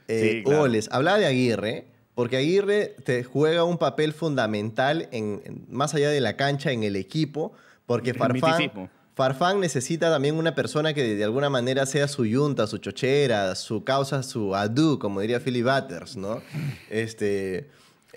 Eh, 0.09 0.31
Sí, 0.39 0.43
claro. 0.43 0.59
Hugo, 0.61 0.69
les 0.69 0.89
hablaba 0.91 1.19
de 1.19 1.27
Aguirre, 1.27 1.87
porque 2.15 2.37
Aguirre 2.39 2.95
te 3.05 3.25
juega 3.25 3.65
un 3.65 3.79
papel 3.79 4.13
fundamental 4.13 5.09
en, 5.13 5.43
en- 5.45 5.67
más 5.71 5.95
allá 5.95 6.11
de 6.11 6.21
la 6.21 6.37
cancha 6.37 6.73
en 6.73 6.83
el 6.83 6.97
equipo, 6.97 7.53
porque 7.87 8.15
Farfán. 8.15 8.91
Farfán 9.15 9.61
necesita 9.61 10.11
también 10.11 10.35
una 10.37 10.55
persona 10.55 10.93
que 10.93 11.15
de, 11.17 11.25
alguna 11.25 11.49
manera 11.49 11.87
sea 11.87 12.07
su 12.07 12.27
yunta, 12.27 12.67
su 12.67 12.77
chochera, 12.79 13.55
su 13.55 13.83
causa, 13.83 14.23
su 14.23 14.55
adu, 14.55 14.99
como 14.99 15.23
diría 15.23 15.41
Philly 15.41 15.63
Butters, 15.63 16.17
¿no? 16.17 16.43
Este, 16.91 17.69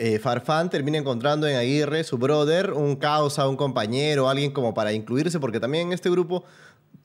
eh, 0.02 0.18
Farfán 0.18 0.70
termina 0.70 0.98
encontrando 0.98 1.46
en 1.46 1.58
Aguirre, 1.58 2.06
su 2.06 2.18
brother, 2.18 2.72
un 2.72 2.96
causa, 2.96 3.50
un 3.50 3.58
compañero, 3.58 4.30
alguien 4.30 4.52
como 4.52 4.74
para 4.74 4.94
incluirse, 4.94 5.42
porque 5.42 5.60
también 5.60 5.88
en 5.88 5.94
este 5.94 6.10
grupo, 6.10 6.46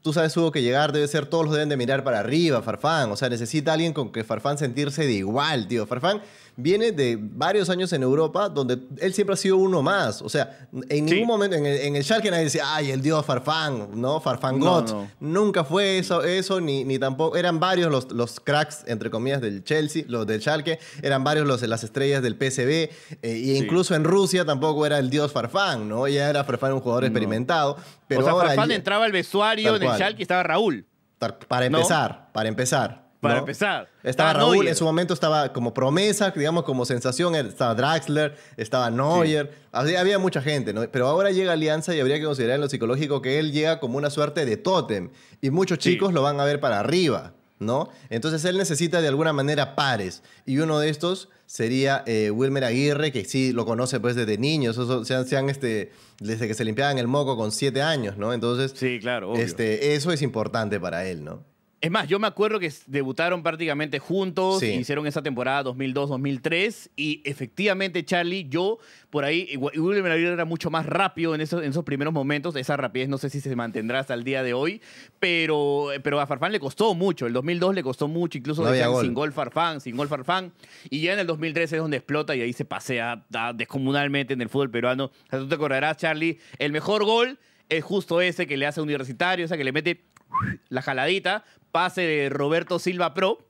tú 0.01 0.13
sabes, 0.13 0.37
Hugo, 0.37 0.53
que 0.53 0.63
llegar 0.63 0.93
debe 0.93 1.09
ser, 1.09 1.27
todos 1.27 1.45
los 1.45 1.55
deben 1.55 1.69
de 1.69 1.77
mirar 1.77 2.05
para 2.05 2.21
arriba, 2.21 2.63
Farfán, 2.63 3.11
o 3.11 3.17
sea, 3.17 3.29
necesita 3.29 3.73
alguien 3.73 3.93
con 3.93 4.13
que 4.13 4.23
Farfán 4.23 4.59
sentirse 4.59 5.07
de 5.07 5.13
igual, 5.13 5.67
tío. 5.67 5.89
Farfán 5.89 6.23
viene 6.57 6.93
de 6.93 7.19
varios 7.21 7.69
años 7.71 7.93
en 7.93 8.03
Europa, 8.03 8.49
donde 8.49 8.79
él 9.01 9.13
siempre 9.13 9.35
ha 9.35 9.37
sido 9.37 9.57
uno 9.57 9.83
más, 9.83 10.23
o 10.23 10.29
sea, 10.29 10.69
en 10.89 11.09
Sí. 11.09 11.15
ningún 11.15 11.27
momento, 11.27 11.57
en 11.57 11.67
el, 11.67 11.79
en 11.81 11.97
el 11.97 12.05
Schalke 12.05 12.31
nadie 12.31 12.45
decía, 12.45 12.63
ay, 12.75 12.91
el 12.93 13.03
dios 13.03 13.25
Farfán, 13.27 13.89
¿no? 14.01 14.21
Farfán 14.21 14.59
No. 14.61 15.09
Nunca 15.21 15.65
fue 15.65 15.99
eso, 15.99 16.23
eso 16.23 16.61
ni, 16.61 16.85
ni 16.85 16.99
tampoco. 16.99 17.37
Eran 17.37 17.59
varios 17.61 17.91
los, 17.91 18.13
los 18.13 18.39
cracks, 18.41 18.85
entre 18.87 19.11
comillas, 19.11 19.41
del 19.41 19.65
Chelsea, 19.65 20.05
los 20.07 20.27
del 20.27 20.41
Schalke. 20.41 20.79
Eran 21.03 21.25
varios 21.25 21.47
los, 21.47 21.63
las 21.63 21.83
estrellas 21.85 22.23
del 22.23 22.35
PSV. 22.37 22.91
eh, 23.23 23.37
y 23.37 23.57
incluso 23.57 23.95
en 23.95 24.05
Rusia 24.05 24.45
tampoco 24.45 24.87
era 24.87 24.99
el 24.99 25.11
dios 25.11 25.33
Farfán, 25.33 25.89
¿no? 25.89 26.07
Ya 26.09 26.31
era 26.31 26.45
Farfán 26.45 26.73
un 26.75 26.81
jugador 26.81 27.05
experimentado. 27.05 27.77
Pero 28.07 28.21
o 28.21 28.25
sea, 28.25 28.33
ahora 28.33 28.49
Farfán 28.49 28.69
ya- 28.69 28.75
entraba 28.77 29.05
al 29.05 29.13
vestuario 29.13 29.77
en 29.77 29.83
el. 29.83 29.89
Schalke 29.95 30.21
y 30.21 30.23
estaba 30.23 30.43
Raúl. 30.43 30.87
para 31.49 31.67
empezar, 31.67 32.29
para 32.33 32.49
empezar. 32.49 33.04
Para 33.25 33.35
¿no? 33.35 33.41
empezar. 33.41 33.89
Estaba 34.03 34.11
Estaba 34.11 34.33
Raúl, 34.35 34.53
Neuer. 34.57 34.69
en 34.69 34.77
su 34.77 34.85
momento 34.85 35.13
estaba 35.15 35.53
como 35.53 35.75
promesa, 35.75 36.31
digamos, 36.31 36.63
como 36.65 36.85
sensación. 36.85 37.35
Estaba 37.35 37.75
Draxler, 37.75 38.37
estaba 38.57 38.91
Neuer. 38.91 39.51
Había, 39.73 40.01
había 40.01 40.19
mucha 40.19 40.41
gente, 40.41 40.73
¿no? 40.73 40.83
Pero 40.91 41.09
ahora 41.09 41.31
llega 41.33 41.53
Alianza 41.53 41.95
y 41.95 42.01
habría 42.01 42.19
que 42.19 42.25
considerar 42.25 42.55
en 42.55 42.61
lo 42.61 42.69
psicológico 42.69 43.21
que 43.21 43.39
él 43.39 43.51
llega 43.53 43.81
como 43.81 43.99
una 43.99 44.11
suerte 44.11 44.45
de 44.47 44.57
tótem. 44.57 45.11
Y 45.41 45.51
muchos 45.51 45.79
Sí. 45.81 45.91
chicos 45.93 46.13
lo 46.13 46.23
van 46.23 46.39
a 46.41 46.45
ver 46.45 46.61
para 46.61 46.79
arriba. 46.81 47.33
¿no? 47.61 47.89
Entonces 48.11 48.45
él 48.45 48.59
necesita 48.59 49.01
de 49.01 49.09
alguna 49.09 49.33
manera 49.33 49.75
pares. 49.77 50.23
Y 50.45 50.59
uno 50.59 50.81
de 50.81 50.91
estos 50.91 51.31
sería 51.47 52.03
eh, 52.05 52.31
Wilmer 52.31 52.65
Aguirre, 52.65 53.11
que 53.13 53.25
sí 53.25 53.53
lo 53.53 53.65
conoce 53.65 54.01
pues 54.01 54.17
desde 54.17 54.37
niños, 54.37 54.77
eso, 54.77 55.05
sean, 55.05 55.25
sean, 55.25 55.49
este, 55.49 55.93
desde 56.21 56.47
que 56.49 56.53
se 56.55 56.65
limpiaban 56.65 56.99
el 56.99 57.07
moco 57.07 57.37
con 57.39 57.53
siete 57.53 57.81
años, 57.81 58.19
¿no? 58.19 58.35
Entonces, 58.35 58.73
Sí, 58.77 58.99
claro, 59.01 59.31
obvio. 59.31 59.43
este, 59.43 59.95
eso 59.95 60.11
es 60.13 60.21
importante 60.21 60.79
para 60.81 61.07
él, 61.07 61.25
¿no? 61.25 61.43
Es 61.85 61.91
más, 61.91 62.09
yo 62.09 62.19
me 62.19 62.27
acuerdo 62.27 62.59
que 62.59 62.73
debutaron 62.87 63.43
prácticamente 63.43 63.99
juntos, 63.99 64.61
Sí. 64.61 64.73
hicieron 64.73 65.07
esa 65.07 65.23
temporada 65.23 65.63
2002-2003 65.65 66.91
y 66.97 67.21
efectivamente 67.25 68.05
Charlie, 68.05 68.47
yo 68.49 68.79
por 69.11 69.25
ahí, 69.25 69.49
Aguirre 69.53 70.33
era 70.33 70.45
mucho 70.47 70.71
más 70.71 70.87
rápido 70.87 71.35
en 71.35 71.41
esos, 71.43 71.63
en 71.63 71.71
esos 71.71 71.85
primeros 71.85 72.15
momentos, 72.15 72.57
esa 72.57 72.77
rapidez 72.79 73.09
no 73.09 73.19
sé 73.19 73.29
si 73.29 73.41
se 73.41 73.55
mantendrá 73.55 73.99
hasta 74.01 74.15
el 74.15 74.25
día 74.25 74.43
de 74.43 74.55
hoy, 74.55 74.81
pero, 75.21 75.89
pero 76.03 76.21
a 76.21 76.27
Farfán 76.27 76.53
le 76.53 76.59
costó 76.61 76.95
mucho, 76.95 77.27
el 77.27 77.33
2002 77.33 77.75
le 77.75 77.83
costó 77.83 78.09
mucho, 78.09 78.39
incluso 78.39 78.63
No 78.63 78.69
había 78.69 78.79
decían 78.81 78.93
gol. 78.93 79.05
sin 79.05 79.15
gol 79.15 79.33
Farfán, 79.33 79.81
sin 79.81 79.97
gol 79.97 80.09
Farfán, 80.09 80.53
y 80.89 81.03
ya 81.03 81.13
en 81.13 81.19
el 81.19 81.27
2003 81.27 81.73
es 81.73 81.79
donde 81.79 81.99
explota 81.99 82.35
y 82.35 82.41
ahí 82.41 82.53
se 82.55 82.65
pasea 82.65 83.25
descomunalmente 83.55 84.33
en 84.35 84.41
el 84.41 84.49
fútbol 84.49 84.71
peruano. 84.71 85.05
O 85.07 85.31
sea, 85.31 85.39
tú 85.39 85.49
te 85.49 85.55
acordarás, 85.55 85.97
Charlie, 85.99 86.39
el 86.59 86.73
mejor 86.73 87.05
gol 87.05 87.39
es 87.69 87.85
justo 87.85 88.21
ese 88.21 88.47
que 88.47 88.57
le 88.57 88.67
hace 88.67 88.81
a 88.81 88.83
Universitario, 88.83 89.45
ese 89.45 89.57
que 89.59 89.65
le 89.65 89.73
mete 89.73 90.03
la 90.69 90.83
jaladita, 90.83 91.45
pase 91.75 92.03
de 92.03 92.29
Roberto 92.29 92.79
Silva 92.79 93.15
Pro. 93.15 93.49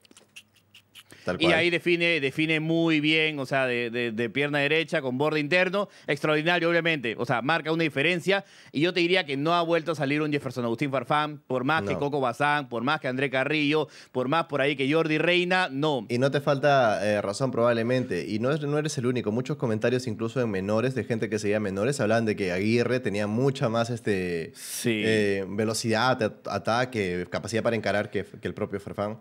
Tal 1.25 1.37
Y 1.41 1.47
ahí 1.47 1.71
define, 1.71 2.21
define 2.21 2.61
muy 2.61 3.01
bien, 3.01 3.39
o 3.39 3.47
sea, 3.47 3.67
de, 3.67 3.91
de- 3.91 4.13
de 4.13 4.31
pierna 4.31 4.59
derecha 4.59 5.01
con 5.03 5.17
borde 5.19 5.41
interno. 5.41 5.89
Extraordinario, 6.07 6.69
obviamente. 6.71 7.15
O 7.19 7.25
sea, 7.25 7.41
marca 7.43 7.73
una 7.73 7.83
diferencia. 7.83 8.45
Y 8.73 8.81
yo 8.83 8.93
te 8.93 9.01
diría 9.01 9.25
que 9.25 9.37
no 9.37 9.55
ha 9.55 9.63
vuelto 9.63 9.93
a 9.93 9.95
salir 9.95 10.21
un 10.23 10.31
Jefferson 10.31 10.65
Agustín 10.65 10.91
Farfán, 10.91 11.41
por 11.47 11.65
más 11.65 11.83
que. 11.83 11.95
Coco 11.97 12.21
Bazán, 12.21 12.69
por 12.69 12.83
más 12.83 13.01
que 13.01 13.09
André 13.09 13.31
Carrillo, 13.31 13.89
por 14.13 14.29
más 14.29 14.45
por 14.47 14.61
ahí 14.61 14.77
que 14.77 14.93
Jordi 14.93 15.17
Reina, 15.19 15.69
no. 15.71 16.07
Y 16.09 16.19
no 16.19 16.31
te 16.31 16.41
falta 16.41 17.01
eh, 17.07 17.23
razón 17.23 17.51
probablemente. 17.51 18.27
Y 18.29 18.39
no, 18.41 18.51
es- 18.51 18.61
no 18.61 18.79
eres 18.79 18.99
el 18.99 19.07
único. 19.07 19.33
Muchos 19.33 19.57
comentarios, 19.57 20.07
incluso 20.07 20.41
en 20.43 20.51
menores, 20.51 20.95
de 20.95 21.05
gente 21.05 21.31
que 21.31 21.39
seguía 21.39 21.61
menores, 21.61 22.01
hablaban 22.01 22.25
de 22.27 22.37
que 22.37 22.53
Aguirre 22.53 23.01
tenía 23.01 23.27
mucha 23.27 23.69
más 23.69 23.91
este, 23.91 24.53
Sí. 24.55 25.03
eh, 25.05 25.45
velocidad, 25.49 26.23
at- 26.23 26.49
ataque, 26.49 27.27
capacidad 27.31 27.63
para 27.63 27.77
encarar 27.77 28.11
que, 28.11 28.25
que 28.25 28.49
el 28.49 28.55
propio 28.55 28.81
Farfán. 28.81 29.19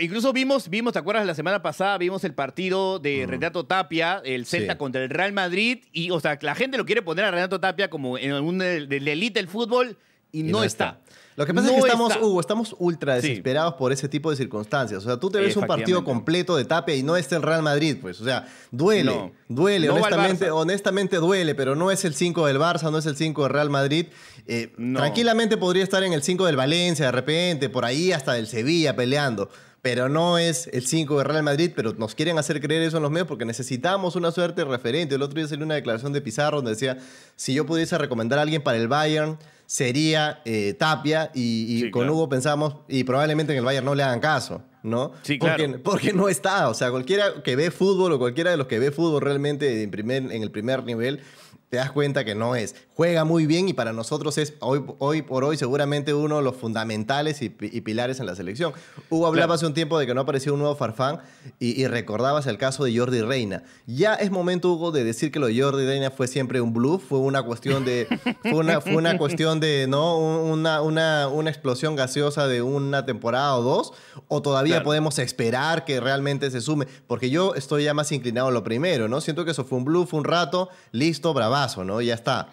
Incluso 0.00 0.32
vimos, 0.32 0.68
vimos, 0.68 0.92
¿te 0.92 0.98
acuerdas? 1.00 1.26
La 1.26 1.34
semana 1.34 1.60
pasada 1.60 1.98
vimos 1.98 2.22
el 2.24 2.34
partido 2.34 3.00
de 3.00 3.24
Renato 3.26 3.64
Tapia, 3.66 4.22
el 4.24 4.46
Celta 4.46 4.74
Sí. 4.74 4.78
contra 4.78 5.02
el 5.02 5.10
Real 5.10 5.32
Madrid. 5.32 5.78
Y, 5.92 6.10
o 6.10 6.20
sea, 6.20 6.38
la 6.40 6.54
gente 6.54 6.78
lo 6.78 6.86
quiere 6.86 7.02
poner 7.02 7.24
a 7.24 7.30
Renato 7.32 7.58
Tapia 7.58 7.90
como 7.90 8.16
en 8.16 8.58
del 8.58 8.88
de, 8.88 9.00
la 9.00 9.10
elite 9.10 9.40
del 9.40 9.48
fútbol 9.48 9.96
y, 10.30 10.40
Y 10.40 10.42
no, 10.44 10.62
está. 10.62 11.00
Lo 11.34 11.46
que 11.46 11.54
pasa 11.54 11.66
No 11.66 11.72
es 11.72 11.82
que 11.82 11.88
estamos. 11.88 12.16
Hugo, 12.20 12.40
estamos 12.40 12.76
ultra 12.78 13.20
Sí. 13.20 13.28
desesperados 13.28 13.74
por 13.74 13.90
ese 13.90 14.06
tipo 14.08 14.30
de 14.30 14.36
circunstancias. 14.36 15.02
O 15.02 15.06
sea, 15.06 15.16
tú 15.18 15.30
te 15.30 15.40
ves 15.40 15.56
un 15.56 15.66
partido 15.66 16.04
completo 16.04 16.56
de 16.56 16.64
Tapia 16.66 16.94
y 16.94 17.02
no 17.02 17.16
es 17.16 17.32
el 17.32 17.42
Real 17.42 17.62
Madrid, 17.62 17.96
pues. 18.00 18.20
O 18.20 18.24
sea, 18.24 18.46
duele, 18.70 19.10
No. 19.10 19.32
duele, 19.48 19.86
No 19.88 19.94
honestamente, 19.94 20.50
honestamente 20.50 21.16
duele, 21.16 21.54
pero 21.54 21.74
no 21.74 21.90
es 21.90 22.04
el 22.04 22.14
5 22.14 22.46
del 22.46 22.58
Barça, 22.58 22.90
no 22.90 22.98
es 22.98 23.06
el 23.06 23.16
5 23.16 23.42
del 23.44 23.52
Real 23.52 23.70
Madrid. 23.70 24.06
Eh. 24.46 24.72
Tranquilamente 24.94 25.56
podría 25.56 25.82
estar 25.84 26.02
en 26.04 26.12
el 26.12 26.22
5 26.22 26.44
del 26.46 26.56
Valencia 26.56 27.06
de 27.06 27.12
repente, 27.12 27.68
por 27.70 27.84
ahí 27.84 28.12
hasta 28.12 28.34
del 28.34 28.46
Sevilla 28.46 28.94
peleando. 28.94 29.48
Pero 29.82 30.08
no 30.08 30.38
es 30.38 30.68
el 30.72 30.86
5 30.86 31.18
del 31.18 31.24
Real 31.26 31.42
Madrid, 31.42 31.72
pero 31.74 31.92
nos 31.94 32.14
quieren 32.14 32.38
hacer 32.38 32.60
creer 32.60 32.82
eso 32.82 32.98
en 32.98 33.02
los 33.02 33.10
medios 33.10 33.26
porque 33.26 33.44
necesitamos 33.44 34.14
una 34.14 34.30
suerte 34.30 34.64
referente. 34.64 35.16
El 35.16 35.22
otro 35.22 35.34
día 35.34 35.48
salió 35.48 35.64
una 35.64 35.74
declaración 35.74 36.12
de 36.12 36.20
Pizarro 36.20 36.58
donde 36.58 36.70
decía, 36.70 36.98
si 37.34 37.52
yo 37.52 37.66
pudiese 37.66 37.98
recomendar 37.98 38.38
a 38.38 38.42
alguien 38.42 38.62
para 38.62 38.78
el 38.78 38.86
Bayern, 38.86 39.38
sería 39.66 40.40
eh, 40.44 40.74
Tapia 40.78 41.32
y, 41.34 41.64
y 41.68 41.80
Sí, 41.80 41.90
con 41.90 42.02
claro. 42.02 42.14
Hugo 42.14 42.28
pensamos, 42.28 42.76
y 42.88 43.02
probablemente 43.02 43.52
en 43.52 43.58
el 43.58 43.64
Bayern 43.64 43.84
no 43.84 43.96
le 43.96 44.04
hagan 44.04 44.20
caso, 44.20 44.62
¿no? 44.84 45.14
Sí, 45.22 45.38
porque, 45.38 45.66
claro. 45.66 45.80
porque 45.82 46.12
no 46.12 46.28
está, 46.28 46.68
o 46.68 46.74
sea, 46.74 46.92
cualquiera 46.92 47.42
que 47.42 47.56
ve 47.56 47.72
fútbol 47.72 48.12
o 48.12 48.18
cualquiera 48.20 48.52
de 48.52 48.56
los 48.56 48.68
que 48.68 48.78
ve 48.78 48.92
fútbol 48.92 49.20
realmente 49.20 49.82
en, 49.82 49.90
primer, 49.90 50.30
en 50.30 50.42
el 50.42 50.52
primer 50.52 50.84
nivel, 50.84 51.22
te 51.70 51.78
das 51.78 51.90
cuenta 51.90 52.22
que 52.24 52.34
no 52.34 52.54
es. 52.54 52.76
Juega 52.94 53.24
muy 53.24 53.46
bien 53.46 53.68
y 53.70 53.72
para 53.72 53.94
nosotros 53.94 54.36
es 54.36 54.52
hoy, 54.60 54.84
hoy 54.98 55.22
por 55.22 55.44
hoy 55.44 55.56
seguramente 55.56 56.12
uno 56.12 56.36
de 56.36 56.42
los 56.42 56.56
fundamentales 56.56 57.40
y, 57.40 57.48
pi- 57.48 57.70
y 57.72 57.80
pilares 57.80 58.20
en 58.20 58.26
la 58.26 58.34
selección. 58.36 58.74
Hugo 59.08 59.26
hablaba 59.26 59.46
Claro. 59.46 59.54
hace 59.54 59.66
un 59.66 59.72
tiempo 59.72 59.98
de 59.98 60.06
que 60.06 60.12
no 60.14 60.20
aparecía 60.20 60.52
un 60.52 60.58
nuevo 60.58 60.76
Farfán 60.76 61.20
y, 61.58 61.80
y 61.80 61.86
recordabas 61.86 62.46
el 62.46 62.58
caso 62.58 62.84
de 62.84 62.94
Jordi 62.96 63.22
Reina. 63.22 63.62
Ya 63.86 64.14
es 64.14 64.30
momento, 64.30 64.70
Hugo, 64.72 64.92
de 64.92 65.04
decir 65.04 65.32
que 65.32 65.38
lo 65.38 65.46
de 65.46 65.58
Jordi 65.58 65.86
Reina 65.86 66.10
fue 66.10 66.28
siempre 66.28 66.60
un 66.60 66.74
bluff, 66.74 67.02
fue 67.08 67.18
una 67.20 67.42
cuestión 67.42 67.86
de, 67.86 68.06
fue 68.42 68.52
una, 68.54 68.80
fue 68.82 68.96
una 68.96 69.16
cuestión 69.16 69.58
de, 69.58 69.86
¿no? 69.88 70.18
Una, 70.18 70.82
una, 70.82 71.28
una 71.28 71.48
explosión 71.48 71.96
gaseosa 71.96 72.46
de 72.46 72.60
una 72.60 73.06
temporada 73.06 73.56
o 73.56 73.62
dos, 73.62 73.92
o 74.28 74.42
todavía 74.42 74.74
Claro. 74.74 74.84
podemos 74.84 75.18
esperar 75.18 75.86
que 75.86 75.98
realmente 75.98 76.50
se 76.50 76.60
sume, 76.60 76.86
porque 77.06 77.30
yo 77.30 77.54
estoy 77.54 77.84
ya 77.84 77.94
más 77.94 78.12
inclinado 78.12 78.48
a 78.48 78.50
lo 78.52 78.62
primero, 78.62 79.08
¿no? 79.08 79.22
Siento 79.22 79.46
que 79.46 79.52
eso 79.52 79.64
fue 79.64 79.78
un 79.78 79.84
bluff, 79.84 80.12
un 80.12 80.24
rato, 80.24 80.68
listo, 80.92 81.32
bravazo, 81.32 81.84
¿no? 81.84 82.02
Ya 82.02 82.12
está. 82.14 82.48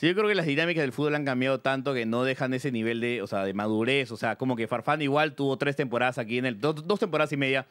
Sí, 0.00 0.06
yo 0.06 0.14
creo 0.14 0.28
que 0.28 0.34
las 0.34 0.46
dinámicas 0.46 0.80
del 0.80 0.92
fútbol 0.92 1.14
han 1.14 1.26
cambiado 1.26 1.60
tanto 1.60 1.92
que 1.92 2.06
no 2.06 2.24
dejan 2.24 2.54
ese 2.54 2.72
nivel 2.72 3.02
de, 3.02 3.20
o 3.20 3.26
sea, 3.26 3.44
de 3.44 3.52
madurez. 3.52 4.10
O 4.12 4.16
sea, 4.16 4.36
como 4.36 4.56
que 4.56 4.66
Farfán 4.66 5.02
igual 5.02 5.34
tuvo 5.34 5.58
tres 5.58 5.76
temporadas 5.76 6.16
aquí, 6.16 6.38
en 6.38 6.46
el, 6.46 6.58
dos, 6.58 6.86
dos 6.86 6.98
temporadas 6.98 7.30
y 7.32 7.36
media 7.36 7.66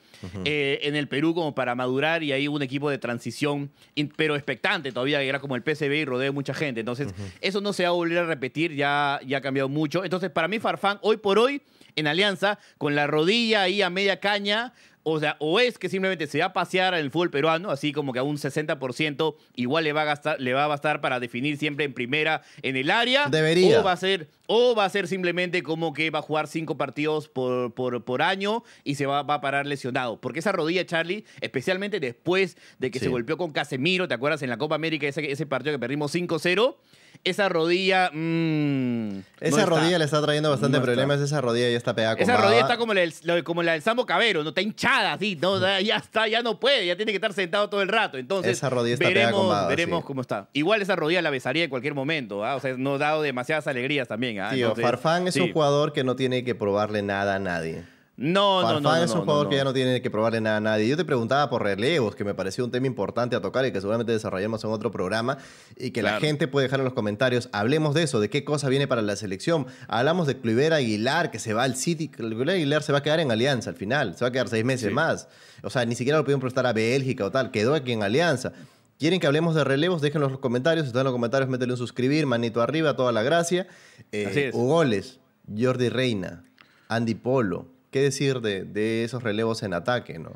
eh, 0.45 0.77
en 0.83 0.95
el 0.95 1.07
Perú 1.07 1.33
como 1.33 1.55
para 1.55 1.73
madurar 1.73 2.21
y 2.21 2.31
ahí 2.31 2.47
un 2.47 2.61
equipo 2.61 2.91
de 2.91 2.99
transición, 2.99 3.71
pero 4.15 4.35
expectante 4.35 4.91
todavía, 4.91 5.17
que 5.17 5.27
era 5.27 5.39
como 5.39 5.55
el 5.55 5.63
PSV 5.63 5.91
y 5.91 6.05
rodea 6.05 6.31
mucha 6.31 6.53
gente. 6.53 6.81
Entonces, 6.81 7.15
eso 7.41 7.61
no 7.61 7.73
se 7.73 7.81
va 7.81 7.89
a 7.89 7.93
volver 7.93 8.19
a 8.19 8.25
repetir, 8.27 8.75
ya, 8.75 9.19
ya 9.25 9.39
ha 9.39 9.41
cambiado 9.41 9.67
mucho. 9.67 10.03
Entonces, 10.03 10.29
para 10.29 10.47
mí 10.47 10.59
Farfán, 10.59 10.99
hoy 11.01 11.17
por 11.17 11.39
hoy, 11.39 11.63
en 11.95 12.05
Alianza, 12.05 12.59
con 12.77 12.93
la 12.93 13.07
rodilla 13.07 13.63
ahí 13.63 13.81
a 13.81 13.89
media 13.89 14.19
caña, 14.19 14.73
o 15.03 15.19
sea, 15.19 15.35
o 15.39 15.59
es 15.59 15.77
que 15.77 15.89
simplemente 15.89 16.27
se 16.27 16.39
va 16.39 16.45
a 16.45 16.53
pasear 16.53 16.93
el 16.93 17.11
fútbol 17.11 17.29
peruano, 17.29 17.71
así 17.71 17.91
como 17.91 18.13
que 18.13 18.19
a 18.19 18.23
un 18.23 18.37
60% 18.37 19.35
igual 19.55 19.83
le 19.83 19.93
va 19.93 20.01
a 20.01 20.05
gastar, 20.05 20.39
le 20.39 20.53
va 20.53 20.65
a 20.65 20.67
bastar 20.67 21.01
para 21.01 21.19
definir 21.19 21.57
siempre 21.57 21.85
en 21.85 21.93
primera 21.93 22.41
en 22.61 22.75
el 22.75 22.91
área. 22.91 23.29
Debería. 23.29 23.79
O 23.79 23.83
va 23.83 23.93
a 23.93 23.97
ser, 23.97 24.27
o 24.51 24.73
va 24.73 24.85
a 24.85 24.89
ser 24.89 25.07
simplemente 25.07 25.61
como 25.61 25.93
que 25.93 26.09
va 26.09 26.19
a 26.19 26.21
jugar 26.23 26.47
cinco 26.47 26.75
partidos 26.75 27.27
por, 27.29 27.71
por, 27.75 28.03
por 28.03 28.23
año 28.23 28.63
y 28.83 28.95
se 28.95 29.05
va, 29.05 29.21
va 29.21 29.35
a 29.35 29.41
parar 29.41 29.67
lesionado. 29.67 30.19
Porque 30.19 30.39
esa 30.39 30.51
rodilla, 30.51 30.83
Charlie, 30.87 31.23
especialmente 31.39 31.99
después 31.99 32.57
de 32.79 32.89
que 32.89 32.97
Sí. 32.97 33.05
se 33.05 33.11
golpeó 33.11 33.37
con 33.37 33.51
Casemiro, 33.51 34.07
¿te 34.07 34.15
acuerdas? 34.15 34.41
En 34.41 34.49
la 34.49 34.57
Copa 34.57 34.73
América, 34.73 35.07
ese, 35.07 35.31
ese 35.31 35.45
partido 35.45 35.73
que 35.75 35.79
perdimos 35.79 36.11
5-0. 36.15 36.77
Esa 37.25 37.49
rodilla. 37.49 38.11
mm, 38.13 39.09
no 39.17 39.23
Esa 39.41 39.59
está. 39.59 39.65
rodilla 39.65 39.97
le 39.97 40.05
está 40.05 40.21
trayendo 40.21 40.49
bastante 40.51 40.77
No 40.77 40.83
está. 40.83 40.85
problemas, 40.93 41.19
esa 41.19 41.41
rodilla 41.41 41.69
ya 41.69 41.75
está 41.77 41.93
pegada 41.93 42.15
Esa 42.17 42.37
rodilla 42.37 42.61
está 42.61 42.77
como 42.77 42.93
la, 42.93 43.01
del, 43.01 43.43
como 43.43 43.61
la 43.63 43.73
del 43.73 43.81
Sambo 43.81 44.05
Cabero, 44.05 44.41
no 44.43 44.49
está 44.49 44.61
hinchada 44.61 45.13
así, 45.13 45.35
no, 45.41 45.59
ya 45.81 45.97
está, 45.97 46.27
ya 46.27 46.41
no 46.41 46.59
puede, 46.59 46.85
ya 46.85 46.95
tiene 46.95 47.11
que 47.11 47.17
estar 47.17 47.33
sentado 47.33 47.69
todo 47.69 47.81
el 47.81 47.89
rato. 47.89 48.17
Entonces, 48.17 48.53
Esa 48.53 48.69
rodilla 48.69 48.93
está 48.93 49.07
pegada 49.07 49.25
veremos, 49.27 49.49
baba, 49.49 49.67
veremos 49.67 49.99
sí. 50.01 50.07
cómo 50.07 50.21
está. 50.21 50.49
Igual 50.53 50.81
esa 50.81 50.95
rodilla 50.95 51.21
la 51.21 51.29
besaría 51.29 51.63
en 51.65 51.69
cualquier 51.69 51.93
momento, 51.93 52.45
¿ah? 52.45 52.55
o 52.55 52.59
sea, 52.61 52.75
nos 52.77 52.95
ha 53.01 53.05
dado 53.05 53.21
demasiadas 53.21 53.67
alegrías 53.67 54.07
también. 54.07 54.38
Tío, 54.51 54.67
Entonces, 54.69 54.83
Farfán 54.85 55.27
es 55.27 55.33
sí. 55.35 55.41
un 55.41 55.51
jugador 55.53 55.93
que 55.93 56.03
no 56.03 56.15
tiene 56.15 56.43
que 56.43 56.55
probarle 56.55 57.01
nada 57.01 57.35
a 57.35 57.39
nadie. 57.39 57.83
No, 58.21 58.61
no, 58.61 58.67
Farfán 58.67 58.83
no, 58.83 58.95
no. 58.97 59.03
es 59.05 59.11
un 59.11 59.21
jugador 59.21 59.47
que 59.47 59.55
ya 59.55 59.63
no. 59.63 59.71
tiene 59.71 60.01
que 60.01 60.11
probarle 60.11 60.41
nada 60.41 60.57
a 60.57 60.59
nadie. 60.59 60.89
Yo 60.89 60.97
te 60.97 61.05
preguntaba 61.05 61.49
por 61.49 61.63
relevos, 61.63 62.17
que 62.17 62.25
me 62.25 62.33
pareció 62.33 62.65
un 62.65 62.71
tema 62.71 62.85
importante 62.85 63.33
a 63.37 63.41
tocar 63.41 63.65
y 63.65 63.71
que 63.71 63.79
seguramente 63.79 64.11
desarrollemos 64.11 64.61
en 64.65 64.71
otro 64.71 64.91
programa 64.91 65.37
y 65.77 65.91
que 65.91 66.01
la 66.03 66.19
gente 66.19 66.49
puede 66.49 66.65
dejar 66.67 66.79
en 66.79 66.83
los 66.83 66.93
comentarios. 66.93 67.47
Hablemos 67.53 67.93
de 67.95 68.03
eso, 68.03 68.19
de 68.19 68.29
qué 68.29 68.43
cosa 68.43 68.67
viene 68.67 68.89
para 68.89 69.01
la 69.01 69.15
selección. 69.15 69.67
Hablamos 69.87 70.27
de 70.27 70.37
Cluivera 70.37 70.75
Aguilar, 70.75 71.31
que 71.31 71.39
se 71.39 71.53
va 71.53 71.63
al 71.63 71.77
City. 71.77 72.09
Cluivera 72.09 72.51
Aguilar 72.53 72.83
se 72.83 72.91
va 72.91 72.97
a 72.97 73.03
quedar 73.03 73.21
en 73.21 73.31
Alianza 73.31 73.69
al 73.69 73.77
final, 73.77 74.17
se 74.17 74.25
va 74.25 74.27
a 74.27 74.31
quedar 74.33 74.49
seis 74.49 74.65
meses 74.65 74.89
Sí. 74.89 74.93
más. 74.93 75.29
O 75.63 75.69
sea, 75.69 75.85
ni 75.85 75.95
siquiera 75.95 76.17
lo 76.17 76.25
pudieron 76.25 76.41
prestar 76.41 76.65
a 76.65 76.73
Bélgica 76.73 77.23
o 77.23 77.31
tal, 77.31 77.51
quedó 77.51 77.73
aquí 77.73 77.93
en 77.93 78.03
Alianza. 78.03 78.51
¿Quieren 78.99 79.19
que 79.21 79.27
hablemos 79.27 79.55
de 79.55 79.63
relevos? 79.63 80.01
Déjenlo 80.01 80.27
en 80.27 80.33
los 80.33 80.41
comentarios. 80.41 80.83
Si 80.85 80.87
están 80.89 81.01
en 81.01 81.05
los 81.05 81.13
comentarios, 81.13 81.49
métele 81.49 81.71
un 81.71 81.77
suscribir, 81.77 82.25
manito 82.25 82.61
arriba, 82.61 82.95
toda 82.97 83.13
la 83.13 83.23
gracia. 83.23 83.65
Eh, 84.11 84.25
Así 84.29 84.39
es. 84.41 84.53
Ugoles, 84.55 85.19
Jordi 85.57 85.87
Reina, 85.87 86.43
Andy 86.89 87.15
Polo. 87.15 87.65
¿Qué 87.91 88.01
decir 88.01 88.41
de, 88.41 88.65
de 88.65 89.05
esos 89.05 89.23
relevos 89.23 89.63
en 89.63 89.73
ataque, 89.73 90.19
no? 90.19 90.33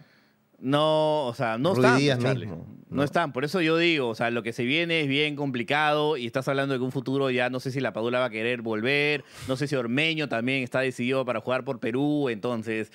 No, 0.59 1.25
o 1.27 1.33
sea, 1.33 1.57
no 1.57 1.73
Ruiz 1.75 1.85
están. 1.85 1.99
Díaz 1.99 2.19
pues, 2.21 2.35
mismo, 2.37 2.65
No. 2.89 2.95
¿no? 2.95 3.03
están. 3.03 3.33
Por 3.33 3.43
eso 3.43 3.59
yo 3.59 3.75
digo, 3.77 4.07
o 4.07 4.15
sea, 4.15 4.31
lo 4.31 4.43
que 4.43 4.53
se 4.53 4.63
viene 4.63 5.01
es 5.01 5.09
bien 5.09 5.35
complicado 5.35 6.15
y 6.15 6.25
estás 6.25 6.47
hablando 6.47 6.73
de 6.73 6.79
que 6.79 6.85
un 6.85 6.93
futuro 6.93 7.29
ya 7.29 7.49
no 7.49 7.59
sé 7.59 7.69
si 7.69 7.81
la 7.81 7.91
Padula 7.91 8.19
va 8.19 8.25
a 8.25 8.29
querer 8.29 8.61
volver, 8.61 9.25
no 9.49 9.57
sé 9.57 9.67
si 9.67 9.75
Ormeño 9.75 10.29
también 10.29 10.63
está 10.63 10.79
decidido 10.79 11.25
para 11.25 11.41
jugar 11.41 11.65
por 11.65 11.79
Perú, 11.81 12.29
entonces 12.29 12.91